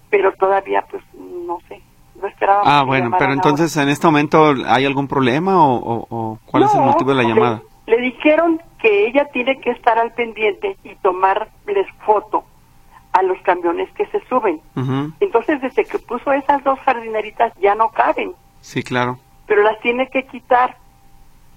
[0.10, 1.82] pero todavía pues no sé
[2.22, 2.62] no esperaba.
[2.66, 7.12] Ah, bueno, pero entonces en este momento hay algún problema o, cuál es el motivo
[7.12, 7.62] de la llamada?
[7.88, 12.44] Le, dijeron que ella tiene que estar al pendiente y tomarles foto
[13.16, 14.60] a los camiones que se suben.
[15.20, 18.34] Entonces, desde que puso esas dos jardineritas ya no caben.
[18.60, 19.20] Sí, claro.
[19.48, 20.78] Pero las tiene que quitar.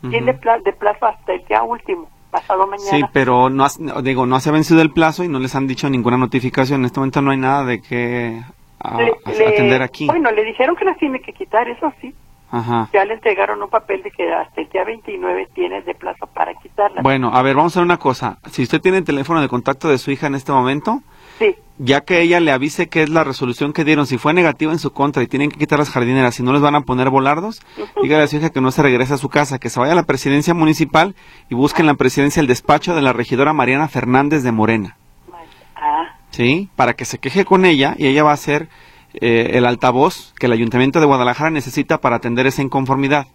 [0.08, 2.90] Tiene de plazo hasta el día último pasado mañana.
[2.90, 3.66] Sí, pero no,
[4.02, 6.82] digo, no se ha vencido el plazo y no les han dicho ninguna notificación.
[6.82, 8.40] En este momento no hay nada de que
[8.78, 10.06] atender aquí.
[10.06, 12.14] Bueno, le dijeron que las tiene que quitar, eso sí.
[12.50, 12.88] Ajá.
[12.92, 16.54] Ya le entregaron un papel de que hasta el día 29 tiene de plazo para
[16.54, 17.02] quitarla.
[17.02, 18.38] Bueno, a ver, vamos a hacer una cosa.
[18.50, 21.00] Si usted tiene el teléfono de contacto de su hija en este momento,
[21.38, 21.56] sí.
[21.78, 24.78] ya que ella le avise que es la resolución que dieron, si fue negativa en
[24.78, 27.60] su contra y tienen que quitar las jardineras y no les van a poner volardos,
[28.02, 29.96] dígale a su hija que no se regrese a su casa, que se vaya a
[29.96, 31.14] la presidencia municipal
[31.48, 34.96] y busque en la presidencia el despacho de la regidora Mariana Fernández de Morena.
[35.76, 36.16] Ah.
[36.30, 36.68] ¿Sí?
[36.76, 38.68] Para que se queje con ella y ella va a ser
[39.14, 43.26] eh, el altavoz que el Ayuntamiento de Guadalajara necesita para atender esa inconformidad.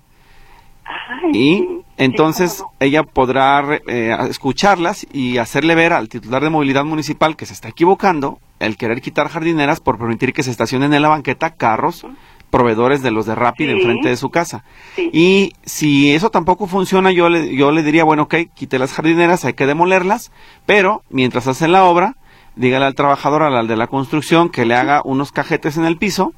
[1.31, 1.67] Y
[1.97, 7.53] entonces ella podrá eh, escucharlas y hacerle ver al titular de movilidad municipal que se
[7.53, 12.05] está equivocando el querer quitar jardineras por permitir que se estacionen en la banqueta carros
[12.53, 14.63] proveedores de los de Rapid enfrente de su casa.
[14.95, 19.43] Y si eso tampoco funciona, yo le, yo le diría, bueno, ok, quite las jardineras,
[19.43, 20.31] hay que demolerlas,
[20.67, 22.15] pero mientras hacen la obra,
[22.55, 26.35] dígale al trabajador, al de la construcción, que le haga unos cajetes en el piso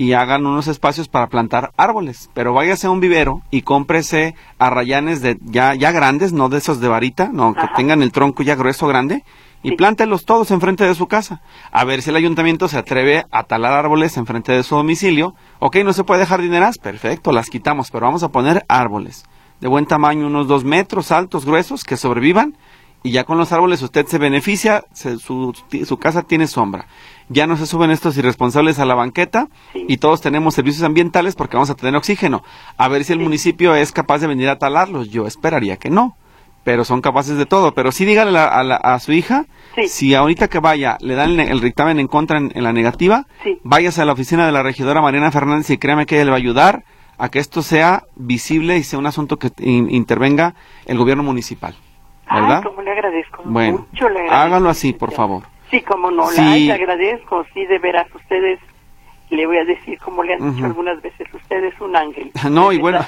[0.00, 2.30] y hagan unos espacios para plantar árboles.
[2.32, 6.80] Pero váyase a un vivero y cómprese arrayanes de ya, ya grandes, no de esos
[6.80, 9.24] de varita, no, que tengan el tronco ya grueso grande,
[9.62, 11.42] y plántelos todos enfrente de su casa.
[11.70, 15.34] A ver si el ayuntamiento se atreve a talar árboles enfrente de su domicilio.
[15.58, 19.24] Ok, no se puede dejar dineras, perfecto, las quitamos, pero vamos a poner árboles
[19.60, 22.56] de buen tamaño, unos dos metros altos, gruesos, que sobrevivan
[23.02, 25.54] y ya con los árboles usted se beneficia, su,
[25.86, 26.86] su, casa tiene sombra.
[27.32, 31.56] Ya no se suben estos irresponsables a la banqueta y todos tenemos servicios ambientales porque
[31.56, 32.42] vamos a tener oxígeno.
[32.76, 35.10] A ver si el municipio es capaz de venir a talarlos.
[35.10, 36.16] Yo esperaría que no,
[36.64, 37.72] pero son capaces de todo.
[37.72, 39.46] Pero sí dígale a, a, su hija,
[39.86, 43.26] si ahorita que vaya le dan el, dictamen en contra en, la negativa,
[43.62, 46.36] váyase a la oficina de la regidora Mariana Fernández y créame que ella le va
[46.36, 46.82] a ayudar
[47.16, 51.76] a que esto sea visible y sea un asunto que intervenga el gobierno municipal.
[52.28, 52.62] ¿verdad?
[52.62, 53.42] como le agradezco.
[53.44, 55.44] Bueno, mucho le agradezco, hágalo así, por favor.
[55.70, 58.58] Sí, como no, le agradezco, sí, de veras, ustedes,
[59.30, 62.32] le voy a decir, como le han dicho algunas veces, usted es un ángel.
[62.50, 63.04] No, y bueno,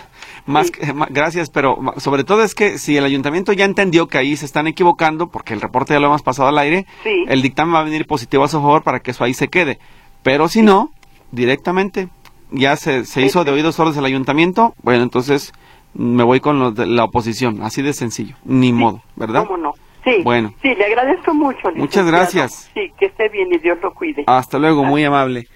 [0.47, 0.71] más,
[1.11, 4.69] gracias, pero sobre todo es que si el ayuntamiento ya entendió que ahí se están
[4.69, 8.07] equivocando, porque el reporte ya lo hemos pasado al aire, el dictamen va a venir
[8.07, 9.79] positivo a su favor para que eso ahí se quede.
[10.23, 10.91] Pero si no,
[11.33, 12.09] directamente,
[12.53, 15.53] ya se, se hizo de oídos sordos el ayuntamiento, bueno, entonces
[15.95, 19.45] me voy con los de la oposición, así de sencillo, ni modo, ¿verdad?
[19.47, 19.73] ¿Cómo no?
[20.05, 20.55] Sí, bueno.
[20.61, 21.71] sí, le agradezco mucho.
[21.75, 22.71] Muchas gracias.
[22.75, 24.25] Sí, que esté bien y Dios lo cuide.
[24.27, 25.47] Hasta luego, muy amable.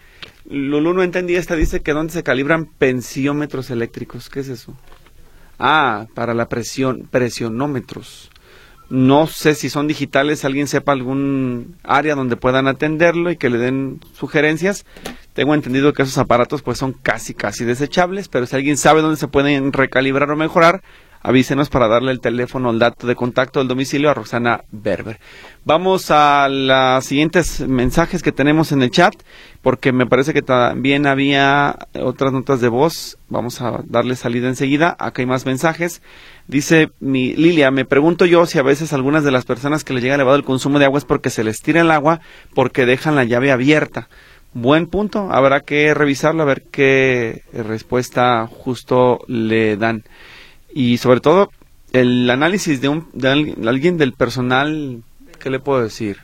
[0.48, 4.76] Lulu no entendía esta, dice que dónde se calibran pensiómetros eléctricos, ¿qué es eso?
[5.58, 8.30] Ah, para la presión, presionómetros.
[8.88, 13.58] No sé si son digitales, alguien sepa algún área donde puedan atenderlo y que le
[13.58, 14.86] den sugerencias.
[15.32, 19.16] Tengo entendido que esos aparatos pues son casi casi desechables, pero si alguien sabe dónde
[19.16, 20.82] se pueden recalibrar o mejorar,
[21.26, 25.18] avísenos para darle el teléfono, el dato de contacto del domicilio a Roxana Berber.
[25.64, 29.12] Vamos a los siguientes mensajes que tenemos en el chat,
[29.60, 33.18] porque me parece que también había otras notas de voz.
[33.28, 34.94] Vamos a darle salida enseguida.
[35.00, 36.00] Acá hay más mensajes.
[36.46, 40.04] Dice mi Lilia, me pregunto yo si a veces algunas de las personas que les
[40.04, 42.20] llega elevado el consumo de agua es porque se les tira el agua
[42.54, 44.08] porque dejan la llave abierta.
[44.54, 50.04] Buen punto, habrá que revisarlo a ver qué respuesta justo le dan.
[50.78, 51.50] Y sobre todo,
[51.94, 53.30] el análisis de, un, de
[53.66, 55.00] alguien del personal,
[55.40, 56.18] ¿qué le puedo decir?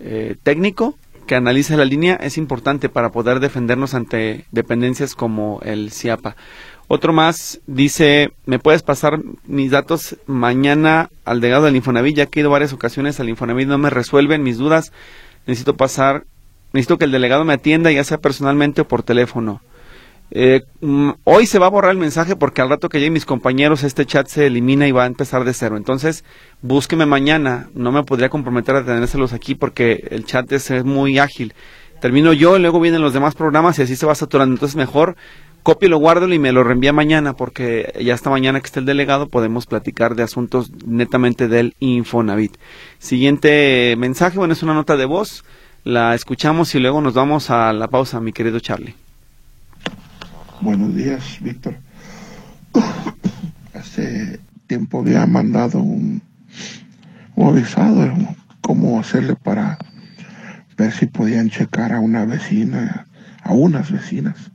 [0.00, 5.92] Eh, técnico que analice la línea es importante para poder defendernos ante dependencias como el
[5.92, 6.36] CIAPA.
[6.88, 12.16] Otro más dice, ¿me puedes pasar mis datos mañana al delegado del Infonavit?
[12.16, 14.90] Ya que he ido varias ocasiones al Infonavit, no me resuelven mis dudas.
[15.46, 16.24] Necesito pasar,
[16.72, 19.60] necesito que el delegado me atienda, ya sea personalmente o por teléfono.
[20.30, 23.24] Eh, mm, hoy se va a borrar el mensaje porque al rato que lleguen mis
[23.24, 25.76] compañeros este chat se elimina y va a empezar de cero.
[25.76, 26.24] Entonces,
[26.62, 27.68] búsqueme mañana.
[27.74, 31.54] No me podría comprometer a tenérselos aquí porque el chat es muy ágil.
[32.00, 34.54] Termino yo, luego vienen los demás programas y así se va saturando.
[34.54, 35.16] Entonces, mejor
[35.80, 39.28] lo guárdalo y me lo reenvía mañana porque ya hasta mañana que esté el delegado
[39.28, 42.56] podemos platicar de asuntos netamente del Infonavit.
[42.98, 45.44] Siguiente mensaje, bueno, es una nota de voz,
[45.84, 49.05] la escuchamos y luego nos vamos a la pausa, mi querido Charlie.
[50.60, 51.76] Buenos días, Víctor.
[53.74, 56.22] Hace tiempo había mandado un,
[57.34, 58.12] un avisado
[58.60, 59.78] cómo hacerle para
[60.76, 63.06] ver si podían checar a una vecina,
[63.42, 64.50] a unas vecinas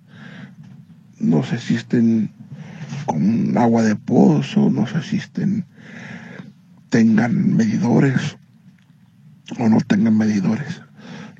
[1.21, 2.31] no sé si estén
[3.05, 5.65] con agua de pozo, no sé si estén,
[6.89, 8.37] tengan medidores
[9.59, 10.81] o no tengan medidores.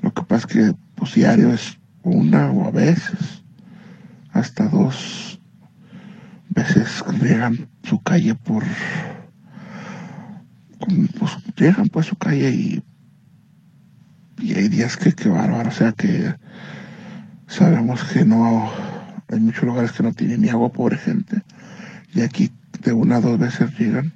[0.00, 3.41] Lo que pasa es que pues diario es una o a veces
[4.32, 5.40] hasta dos
[6.48, 8.64] veces llegan su calle por
[11.18, 12.82] pues llegan pues su calle y
[14.38, 16.34] y hay días que qué bárbaro o sea que
[17.46, 18.70] sabemos que no
[19.28, 21.42] hay muchos lugares que no tienen ni agua pobre gente
[22.14, 22.50] y aquí
[22.82, 24.12] de una a dos veces llegan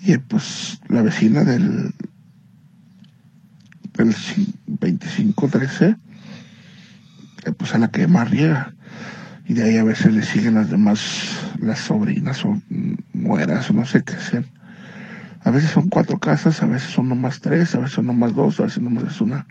[0.00, 1.94] y pues la vecina del
[3.94, 4.14] del
[4.66, 5.96] 2513
[7.44, 8.75] eh, pues a la que más riega
[9.48, 12.60] y de ahí a veces le siguen las demás las sobrinas o
[13.12, 14.46] mueras o no sé qué sean
[15.46, 18.58] a veces son cuatro casas, a veces son nomás tres, a veces son nomás dos,
[18.58, 19.46] a veces nomás es una.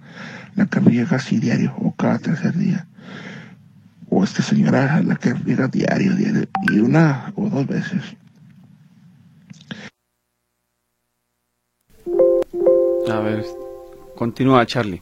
[0.56, 2.86] La que riega así diario o cada tercer día.
[4.10, 8.02] O esta señora la que riega diario, diario, y una o dos veces.
[13.08, 13.46] A ver,
[14.16, 15.02] continúa Charlie.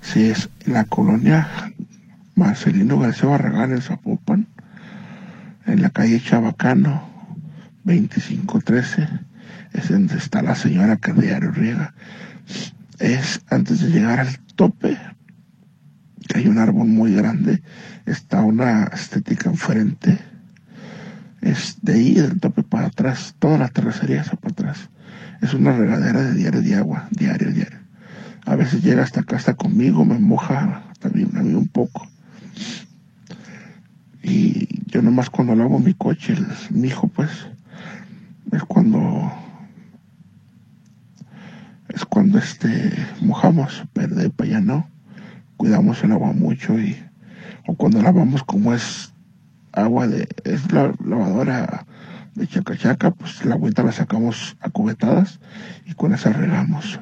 [0.00, 1.69] Sí, es la colonia
[2.40, 4.46] Marcelino García Barragán en Zapopan,
[5.66, 7.06] en la calle Chabacano,
[7.84, 9.06] 2513
[9.74, 11.92] es donde está la señora que diario riega.
[12.98, 14.96] Es antes de llegar al tope,
[16.28, 17.62] que hay un árbol muy grande,
[18.06, 20.18] está una estética enfrente.
[21.42, 24.88] Es de ahí, del tope para atrás, toda la terracería está para atrás.
[25.42, 27.80] Es una regadera de diario de agua, diario, diario.
[28.46, 32.09] A veces llega hasta acá, está conmigo, me moja también a mí un poco.
[34.22, 36.34] Y yo nomás cuando lavo mi coche,
[36.70, 37.30] mi hijo pues,
[38.52, 39.32] es cuando
[41.88, 44.90] es cuando este mojamos, pero de para allá no.
[45.56, 46.96] Cuidamos el agua mucho y
[47.66, 49.12] o cuando lavamos como es
[49.72, 51.86] agua de es la lavadora
[52.34, 55.40] de chacachaca, pues la agüita la sacamos a cubetadas
[55.86, 57.00] y con esa regamos.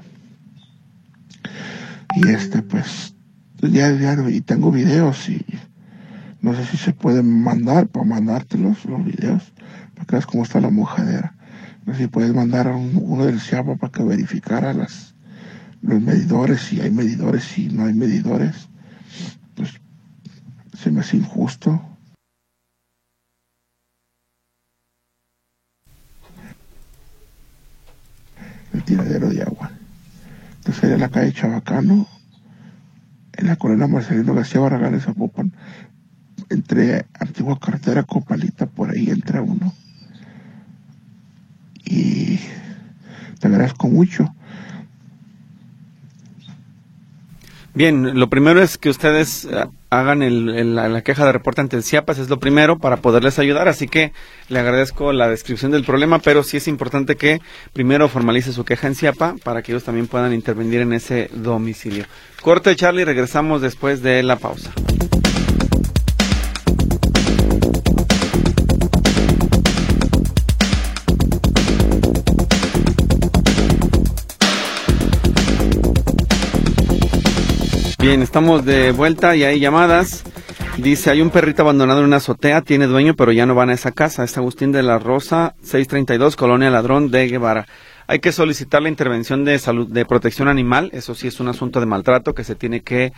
[2.17, 3.15] Y este pues
[3.61, 5.45] ya diario y tengo videos y
[6.49, 9.53] no sé si se pueden mandar para mandártelos los videos
[9.95, 11.39] para que veas cómo está la mojadera
[11.95, 15.15] si puedes mandar a uno del CIAPA para que verificara las,
[15.81, 18.69] los medidores, si hay medidores, si no hay medidores,
[19.55, 19.81] pues
[20.77, 21.83] se me hace injusto.
[28.73, 29.71] El tiradero de agua.
[30.59, 32.07] Entonces en la calle Chabacano,
[33.33, 35.53] en la colonia Marcelino García Barragán de Zapopan,
[36.51, 39.75] entre antigua carretera Copalita, por ahí entra uno
[41.85, 42.39] y
[43.41, 44.35] te agradezco mucho.
[47.75, 51.85] Bien, lo primero es que ustedes eh, hagan el, la, queja de reporte ante el
[51.85, 54.13] CIAPAS, es lo primero para poderles ayudar, así que
[54.49, 57.41] le agradezco la descripción del problema, pero sí es importante que
[57.73, 62.07] primero formalice su queja en CIAPA para que ellos también puedan intervenir en ese domicilio.
[62.43, 64.73] Corte, Charlie, regresamos después de la pausa.
[78.09, 80.25] Bien, estamos de vuelta y hay llamadas.
[80.79, 83.75] Dice, hay un perrito abandonado en una azotea, tiene dueño, pero ya no van a
[83.75, 84.25] esa casa.
[84.25, 87.67] Es Agustín de la Rosa, 632, Colonia Ladrón de Guevara.
[88.07, 90.89] Hay que solicitar la intervención de salud, de protección animal.
[90.95, 93.13] Eso sí es un asunto de maltrato que se tiene que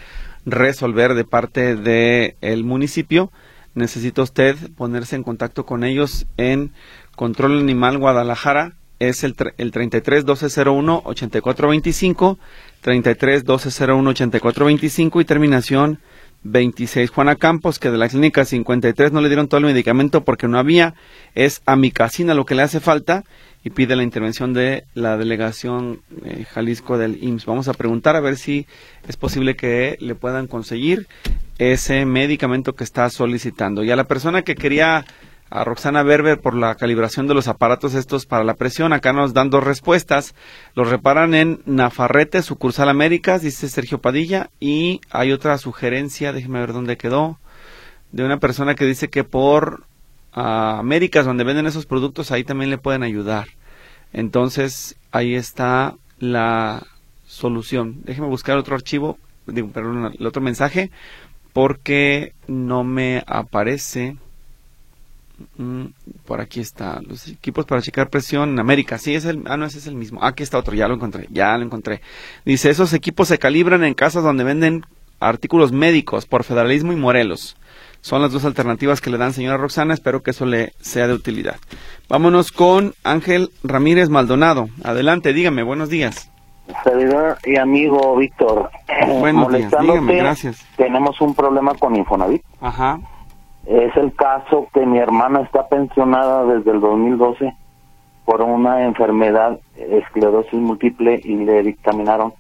[0.45, 3.31] resolver de parte del el municipio.
[3.77, 6.73] Necesita usted ponerse en contacto con ellos en
[7.15, 8.73] Control Animal Guadalajara.
[8.99, 12.39] Es el, el 33 1201 8425
[12.81, 15.99] 33 1201 8425 y terminación
[16.43, 17.11] 26.
[17.11, 20.59] Juana Campos, que de la clínica 53 no le dieron todo el medicamento porque no
[20.59, 20.95] había,
[21.35, 23.25] es amicacina lo que le hace falta
[23.63, 27.45] y pide la intervención de la delegación eh, Jalisco del IMSS.
[27.45, 28.67] Vamos a preguntar a ver si
[29.07, 31.07] es posible que le puedan conseguir
[31.59, 33.85] ese medicamento que está solicitando.
[33.85, 35.05] Y a la persona que quería
[35.51, 38.93] a Roxana Berber por la calibración de los aparatos estos para la presión.
[38.93, 40.35] Acá nos dan dos respuestas.
[40.75, 44.51] Los reparan en Nafarrete, sucursal Américas, dice Sergio Padilla.
[44.61, 47.39] Y hay otra sugerencia, déjeme ver dónde quedó,
[48.13, 49.85] de una persona que dice que por
[50.33, 53.49] ah, Américas, donde venden esos productos, ahí también le pueden ayudar.
[54.13, 56.87] Entonces, ahí está la
[57.27, 58.03] solución.
[58.05, 60.91] Déjeme buscar otro archivo, digo, perdón, el otro mensaje,
[61.53, 64.17] porque no me aparece.
[65.57, 65.87] Mm,
[66.25, 67.01] por aquí está.
[67.03, 68.99] Los equipos para checar presión en América.
[68.99, 69.43] Sí, es el.
[69.47, 70.23] Ah, no, ese es el mismo.
[70.23, 70.75] Aquí está otro.
[70.75, 71.27] Ya lo encontré.
[71.31, 72.01] Ya lo encontré.
[72.45, 74.85] Dice: esos equipos se calibran en casas donde venden
[75.21, 77.57] artículos médicos por Federalismo y Morelos.
[78.03, 79.93] Son las dos alternativas que le dan señora Roxana.
[79.93, 81.57] Espero que eso le sea de utilidad.
[82.09, 84.69] Vámonos con Ángel Ramírez Maldonado.
[84.83, 86.31] Adelante, dígame, buenos días.
[86.85, 88.71] Servidor y amigo Víctor.
[89.07, 90.65] Buenos días, dígame, gracias.
[90.77, 92.43] Tenemos un problema con Infonavit.
[92.61, 93.01] Ajá.
[93.67, 97.55] Es el caso que mi hermana está pensionada desde el 2012
[98.25, 102.33] por una enfermedad, esclerosis múltiple, y le dictaminaron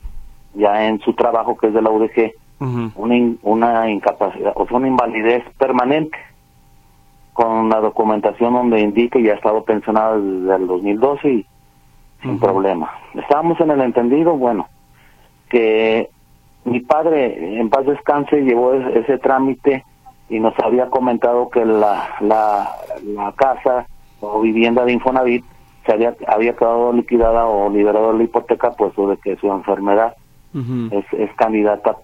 [0.55, 2.33] ya en su trabajo, que es de la UDG,
[2.95, 6.17] una, una incapacidad, o sea, una invalidez permanente,
[7.33, 11.47] con la documentación donde indica y ha estado pensionada desde el 2012 y
[12.23, 12.91] sin problema.
[13.15, 14.69] Estábamos en el entendido, bueno,
[15.49, 16.11] que
[16.65, 19.85] mi padre, en paz descanse, llevó ese, trámite
[20.31, 22.71] y nos había comentado que la, la,
[23.05, 23.87] la casa
[24.21, 25.45] o vivienda de Infonavit
[25.85, 30.15] se había, había quedado liquidada o liberada la hipoteca, pues de que su enfermedad
[30.55, 31.97] es, es candidata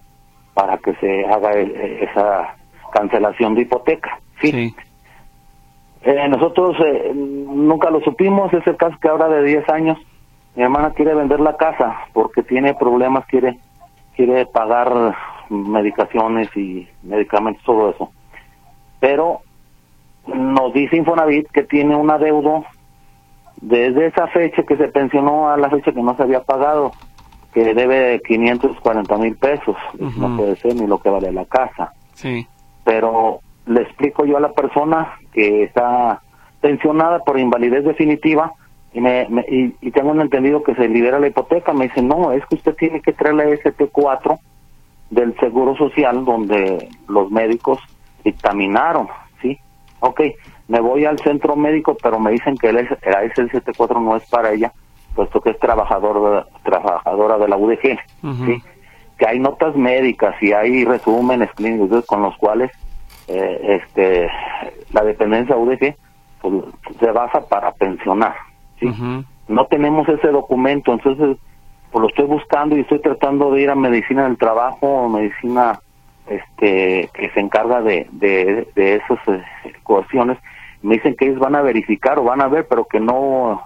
[0.53, 2.55] para que se haga e, e, esa
[2.91, 4.19] cancelación de hipoteca.
[4.41, 4.75] Sí.
[6.01, 9.97] Eh, nosotros eh, nunca lo supimos, es el caso que ahora de 10 años
[10.55, 13.59] mi hermana quiere vender la casa porque tiene problemas, quiere
[14.15, 15.15] quiere pagar
[15.49, 18.11] medicaciones y medicamentos, todo eso.
[18.99, 19.41] Pero
[20.27, 22.65] nos dice Infonavit que tiene un adeudo
[23.61, 26.91] desde esa fecha que se pensionó a la fecha que no se había pagado
[27.53, 29.75] que debe 540 mil pesos.
[29.97, 31.91] No puede ser ni lo que vale la casa.
[32.13, 32.45] Sí.
[32.83, 36.21] Pero le explico yo a la persona que está
[36.61, 38.53] pensionada por invalidez definitiva
[38.93, 41.73] y, me, y, tengo un entendido que se libera la hipoteca.
[41.73, 44.39] Me dice, no, es que usted tiene que traer la ST4
[45.09, 47.79] del Seguro Social donde los médicos
[48.31, 49.07] dictaminaron,
[49.41, 49.57] ¿sí?
[49.99, 50.21] Ok,
[50.67, 54.51] me voy al centro médico, pero me dicen que el, la ST4 no es para
[54.51, 54.71] ella
[55.17, 57.97] puesto que es trabajador, trabajadora de la UDG,
[58.45, 58.61] ¿sí?
[59.17, 62.71] que hay notas médicas y hay resúmenes clínicos con los cuales
[63.27, 64.29] eh, este
[64.93, 65.95] la dependencia UDG
[66.39, 66.53] pues,
[66.99, 68.35] se basa para pensionar.
[68.79, 68.93] ¿sí?
[69.47, 71.37] No tenemos ese documento, entonces
[71.91, 75.79] pues lo estoy buscando y estoy tratando de ir a medicina del trabajo o medicina
[76.29, 79.43] este que se encarga de, de, de esas eh,
[79.83, 80.37] cuestiones.
[80.81, 83.61] Me dicen que ellos van a verificar o van a ver, pero que no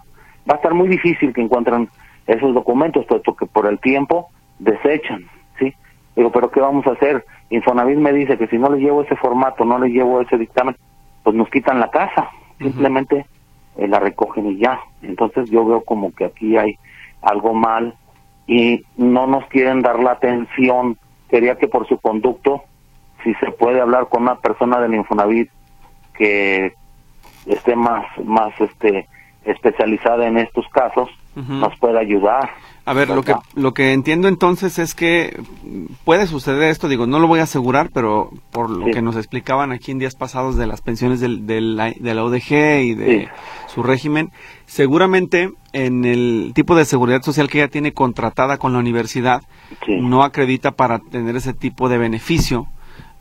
[0.49, 1.89] va a estar muy difícil que encuentren
[2.28, 5.26] esos documentos, puesto que por el tiempo desechan,
[5.59, 5.74] ¿sí?
[6.16, 7.26] Digo, pero ¿qué vamos a hacer?
[7.49, 10.76] Infonavit me dice que si no les llevo ese formato, no les llevo ese dictamen,
[11.24, 13.26] pues nos quitan la casa, simplemente
[13.78, 14.80] eh, la recogen y ya.
[15.01, 16.78] Entonces yo veo como que aquí hay
[17.22, 17.95] algo mal
[18.47, 20.97] y no nos quieren dar la atención.
[21.32, 22.64] Quería que por su conducto,
[23.24, 25.50] si se puede hablar con una persona del Infonavit
[26.14, 26.74] que
[27.48, 29.08] esté más, más, este,
[29.46, 32.50] especializada en estos casos nos puede ayudar.
[32.84, 35.42] A ver, lo que, lo que entiendo entonces es que
[36.04, 39.72] puede suceder esto, digo, no lo voy a asegurar, pero por lo que nos explicaban
[39.72, 43.30] aquí en días pasados de las pensiones del, de la ODG y de
[43.74, 44.32] su régimen,
[44.65, 49.43] seguramente en el tipo de seguridad social que ella tiene contratada con la universidad,
[49.88, 52.67] no acredita para tener ese tipo de beneficio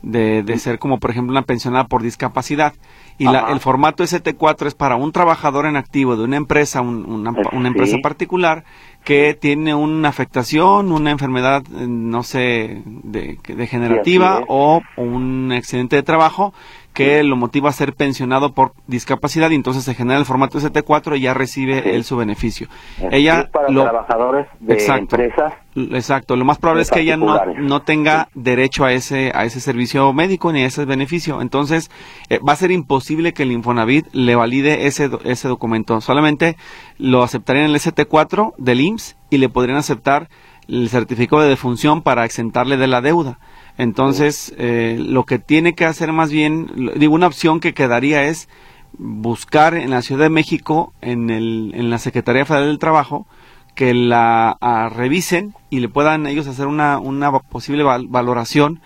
[0.01, 2.73] de, de ser como, por ejemplo, una pensionada por discapacidad.
[3.17, 7.33] Y la, el formato ST4 es para un trabajador en activo de una empresa, una,
[7.51, 8.63] una, empresa particular,
[9.03, 16.03] que tiene una afectación, una enfermedad, eh, no sé, de, degenerativa o un accidente de
[16.03, 16.53] trabajo
[16.93, 21.17] que lo motiva a ser pensionado por discapacidad y entonces se genera el formato ST4
[21.17, 22.67] y ya recibe él su beneficio.
[23.11, 25.53] ella para trabajadores de exacto, empresas.
[25.73, 29.61] Exacto, lo más probable es que ella no, no tenga derecho a ese a ese
[29.61, 31.41] servicio médico ni a ese beneficio.
[31.41, 31.89] Entonces,
[32.29, 36.01] eh, va a ser imposible que el Infonavit le valide ese ese documento.
[36.01, 36.57] Solamente
[36.97, 40.27] lo aceptarían el ST4 del IMSS y le podrían aceptar
[40.67, 43.39] el certificado de defunción para exentarle de la deuda.
[43.77, 48.49] Entonces, eh, lo que tiene que hacer más bien, digo, una opción que quedaría es
[48.97, 53.25] buscar en la Ciudad de México, en, el, en la Secretaría Federal del Trabajo,
[53.73, 54.57] que la
[54.93, 58.81] revisen y le puedan ellos hacer una, una posible valoración,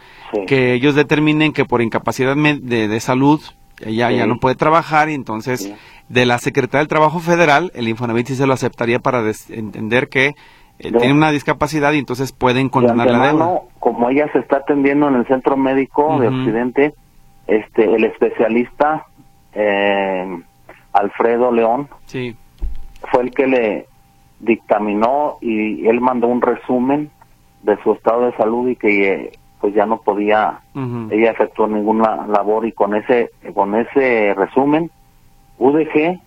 [0.48, 3.42] que ellos determinen que por incapacidad de, de salud
[3.82, 5.72] ella ya no puede trabajar y entonces
[6.08, 10.36] de la Secretaría del Trabajo Federal el Infonavit sí se lo aceptaría para entender que
[10.80, 13.62] eh, tiene una discapacidad y entonces pueden condenar la deuda.
[13.80, 16.94] Como ella se está atendiendo en el centro médico de Occidente,
[17.48, 19.06] este, el especialista
[19.54, 20.38] eh,
[20.92, 22.36] Alfredo León sí.
[23.12, 23.86] fue el que le
[24.40, 27.10] dictaminó y él mandó un resumen
[27.64, 32.28] de su estado de salud y que eh, pues ya no podía ella efectuó ninguna
[32.28, 34.92] labor y con ese con ese resumen
[35.58, 36.20] UDG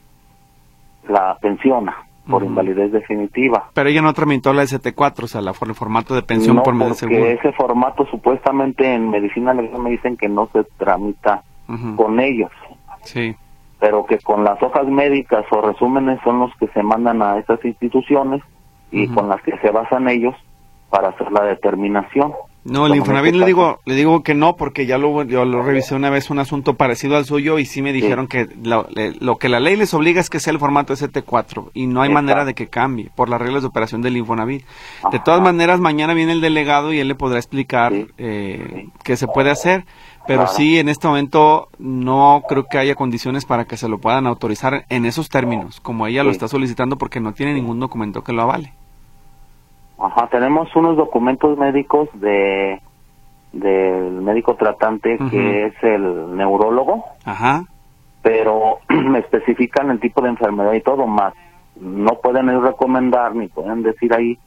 [1.09, 3.71] la pensiona por invalidez definitiva.
[3.75, 6.95] Pero ella no tramitó la ST4, o sea, la, el formato de pensión por medio
[6.95, 7.27] seguro.
[7.27, 11.43] ese formato supuestamente en medicina legal me dicen que no se tramita
[11.97, 12.51] con ellos.
[13.03, 13.35] Sí.
[13.81, 17.65] Pero que con las hojas médicas o resúmenes son los que se mandan a esas
[17.65, 18.43] instituciones
[18.91, 20.35] y con las que se basan ellos
[20.91, 22.33] para hacer la determinación.
[22.69, 25.95] No, el Infonavit le digo, le digo que no porque ya lo, yo lo revisé
[25.95, 29.59] una vez un asunto parecido al suyo y sí me dijeron que lo, que la
[29.59, 32.69] ley les obliga es que sea el formato ST4 y no hay manera de que
[32.69, 34.65] cambie por las reglas de operación del Infonavit.
[35.11, 39.27] De todas maneras, mañana viene el delegado y él le podrá explicar eh, qué se
[39.27, 39.87] puede hacer,
[40.27, 44.27] pero sí, en este momento no creo que haya condiciones para que se lo puedan
[44.27, 48.35] autorizar en esos términos, como ella lo está solicitando porque no tiene ningún documento que
[48.35, 48.75] lo avale.
[49.99, 52.81] Ajá, tenemos unos documentos médicos de
[53.53, 57.05] del médico tratante que es el neurólogo.
[57.25, 57.65] Ajá.
[58.23, 61.35] Pero me especifican el tipo de enfermedad y todo más.
[61.81, 64.39] No pueden recomendar ni pueden decir ahí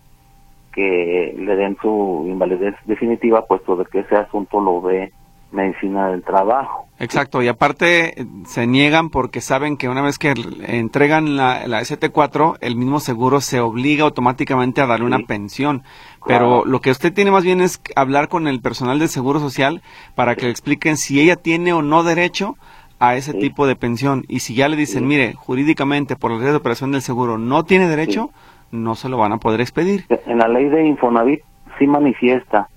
[0.74, 5.12] que le den su invalidez definitiva, puesto de que ese asunto lo ve
[5.52, 6.88] medicina del trabajo.
[7.00, 8.14] Exacto, y aparte
[8.46, 10.34] se niegan porque saben que una vez que
[10.68, 15.84] entregan la, la ST4, el mismo seguro se obliga automáticamente a darle una pensión.
[16.28, 19.82] Pero lo que usted tiene más bien es hablar con el personal del Seguro Social
[20.14, 22.56] para que le expliquen si ella tiene o no derecho
[23.00, 24.24] a ese tipo de pensión.
[24.28, 27.64] Y si ya le dicen, mire, jurídicamente por la ley de operación del seguro no
[27.64, 28.30] tiene derecho,
[28.72, 30.06] no se lo van a poder expedir.
[30.28, 31.42] En la ley de Infonavit
[31.80, 32.70] sí manifiesta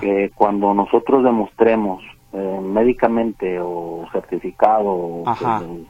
[0.00, 2.04] que cuando nosotros demostremos
[2.36, 5.22] eh, médicamente o certificado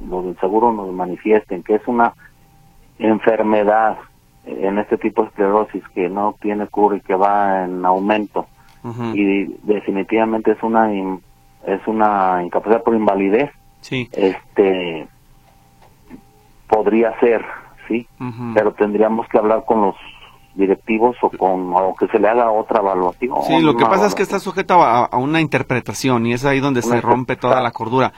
[0.09, 2.13] lo del seguro nos manifiesten que es una
[2.99, 3.97] enfermedad
[4.45, 8.47] en este tipo de esclerosis que no tiene cura y que va en aumento
[9.15, 10.93] y definitivamente es una
[11.67, 14.07] es una incapacidad por invalidez sí.
[14.13, 15.09] este
[16.69, 17.43] podría ser
[17.89, 18.07] sí
[18.53, 19.97] pero tendríamos que hablar con los
[20.55, 23.35] directivos o con o que se le haga otra evaluación.
[23.47, 26.83] Sí, lo que pasa es que está sujeta a, una interpretación y es ahí donde
[26.83, 28.13] se rompe toda la cordura.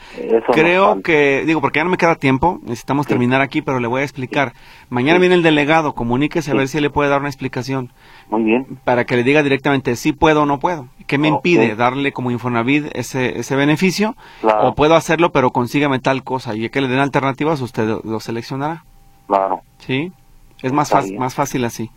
[0.51, 4.01] Creo que, digo, porque ya no me queda tiempo, necesitamos terminar aquí, pero le voy
[4.01, 4.53] a explicar.
[4.89, 7.91] Mañana viene el delegado, comuníquese a ver si le puede dar una explicación.
[8.29, 8.79] Muy bien.
[8.83, 10.87] Para que le diga directamente si puedo o no puedo.
[11.07, 14.15] ¿Qué me impide darle como Infonavit ese, ese beneficio?
[14.43, 16.55] O puedo hacerlo, pero consígame tal cosa.
[16.55, 18.83] Y que le den alternativas, usted lo seleccionará.
[19.27, 19.61] Claro.
[19.79, 20.11] ¿Sí?
[20.61, 21.89] Es más, más fácil así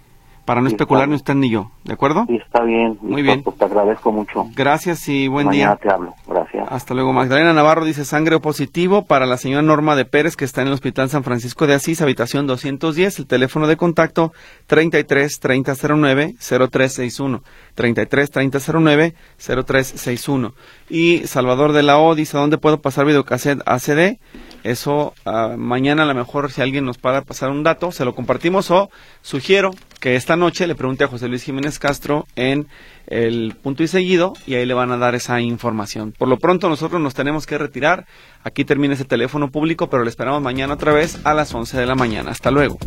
[0.44, 2.24] para no especular ni usted ni yo, ¿de acuerdo?
[2.28, 2.98] Sí, está bien.
[3.00, 3.42] Muy bien.
[3.42, 4.46] Pues te agradezco mucho.
[4.54, 5.76] Gracias y buen Mañana día.
[5.76, 6.14] te hablo.
[6.26, 6.66] Gracias.
[6.70, 7.12] Hasta luego.
[7.12, 10.72] Magdalena Navarro dice sangre positivo para la señora Norma de Pérez que está en el
[10.74, 14.32] Hospital San Francisco de Asís, habitación 210, el teléfono de contacto
[14.66, 17.42] 33 3009 0361.
[17.74, 20.54] 33 3009 0361.
[20.88, 24.18] Y Salvador de la O dice, ¿dónde puedo pasar videocassette ACD?
[24.64, 28.14] Eso ah, mañana a lo mejor si alguien nos para pasar un dato, se lo
[28.14, 28.90] compartimos o
[29.22, 29.70] sugiero
[30.00, 32.66] que esta noche le pregunte a José Luis Jiménez Castro en
[33.06, 36.12] el punto y seguido y ahí le van a dar esa información.
[36.16, 38.06] Por lo pronto nosotros nos tenemos que retirar.
[38.42, 41.86] Aquí termina ese teléfono público, pero le esperamos mañana otra vez a las 11 de
[41.86, 42.30] la mañana.
[42.30, 42.78] Hasta luego.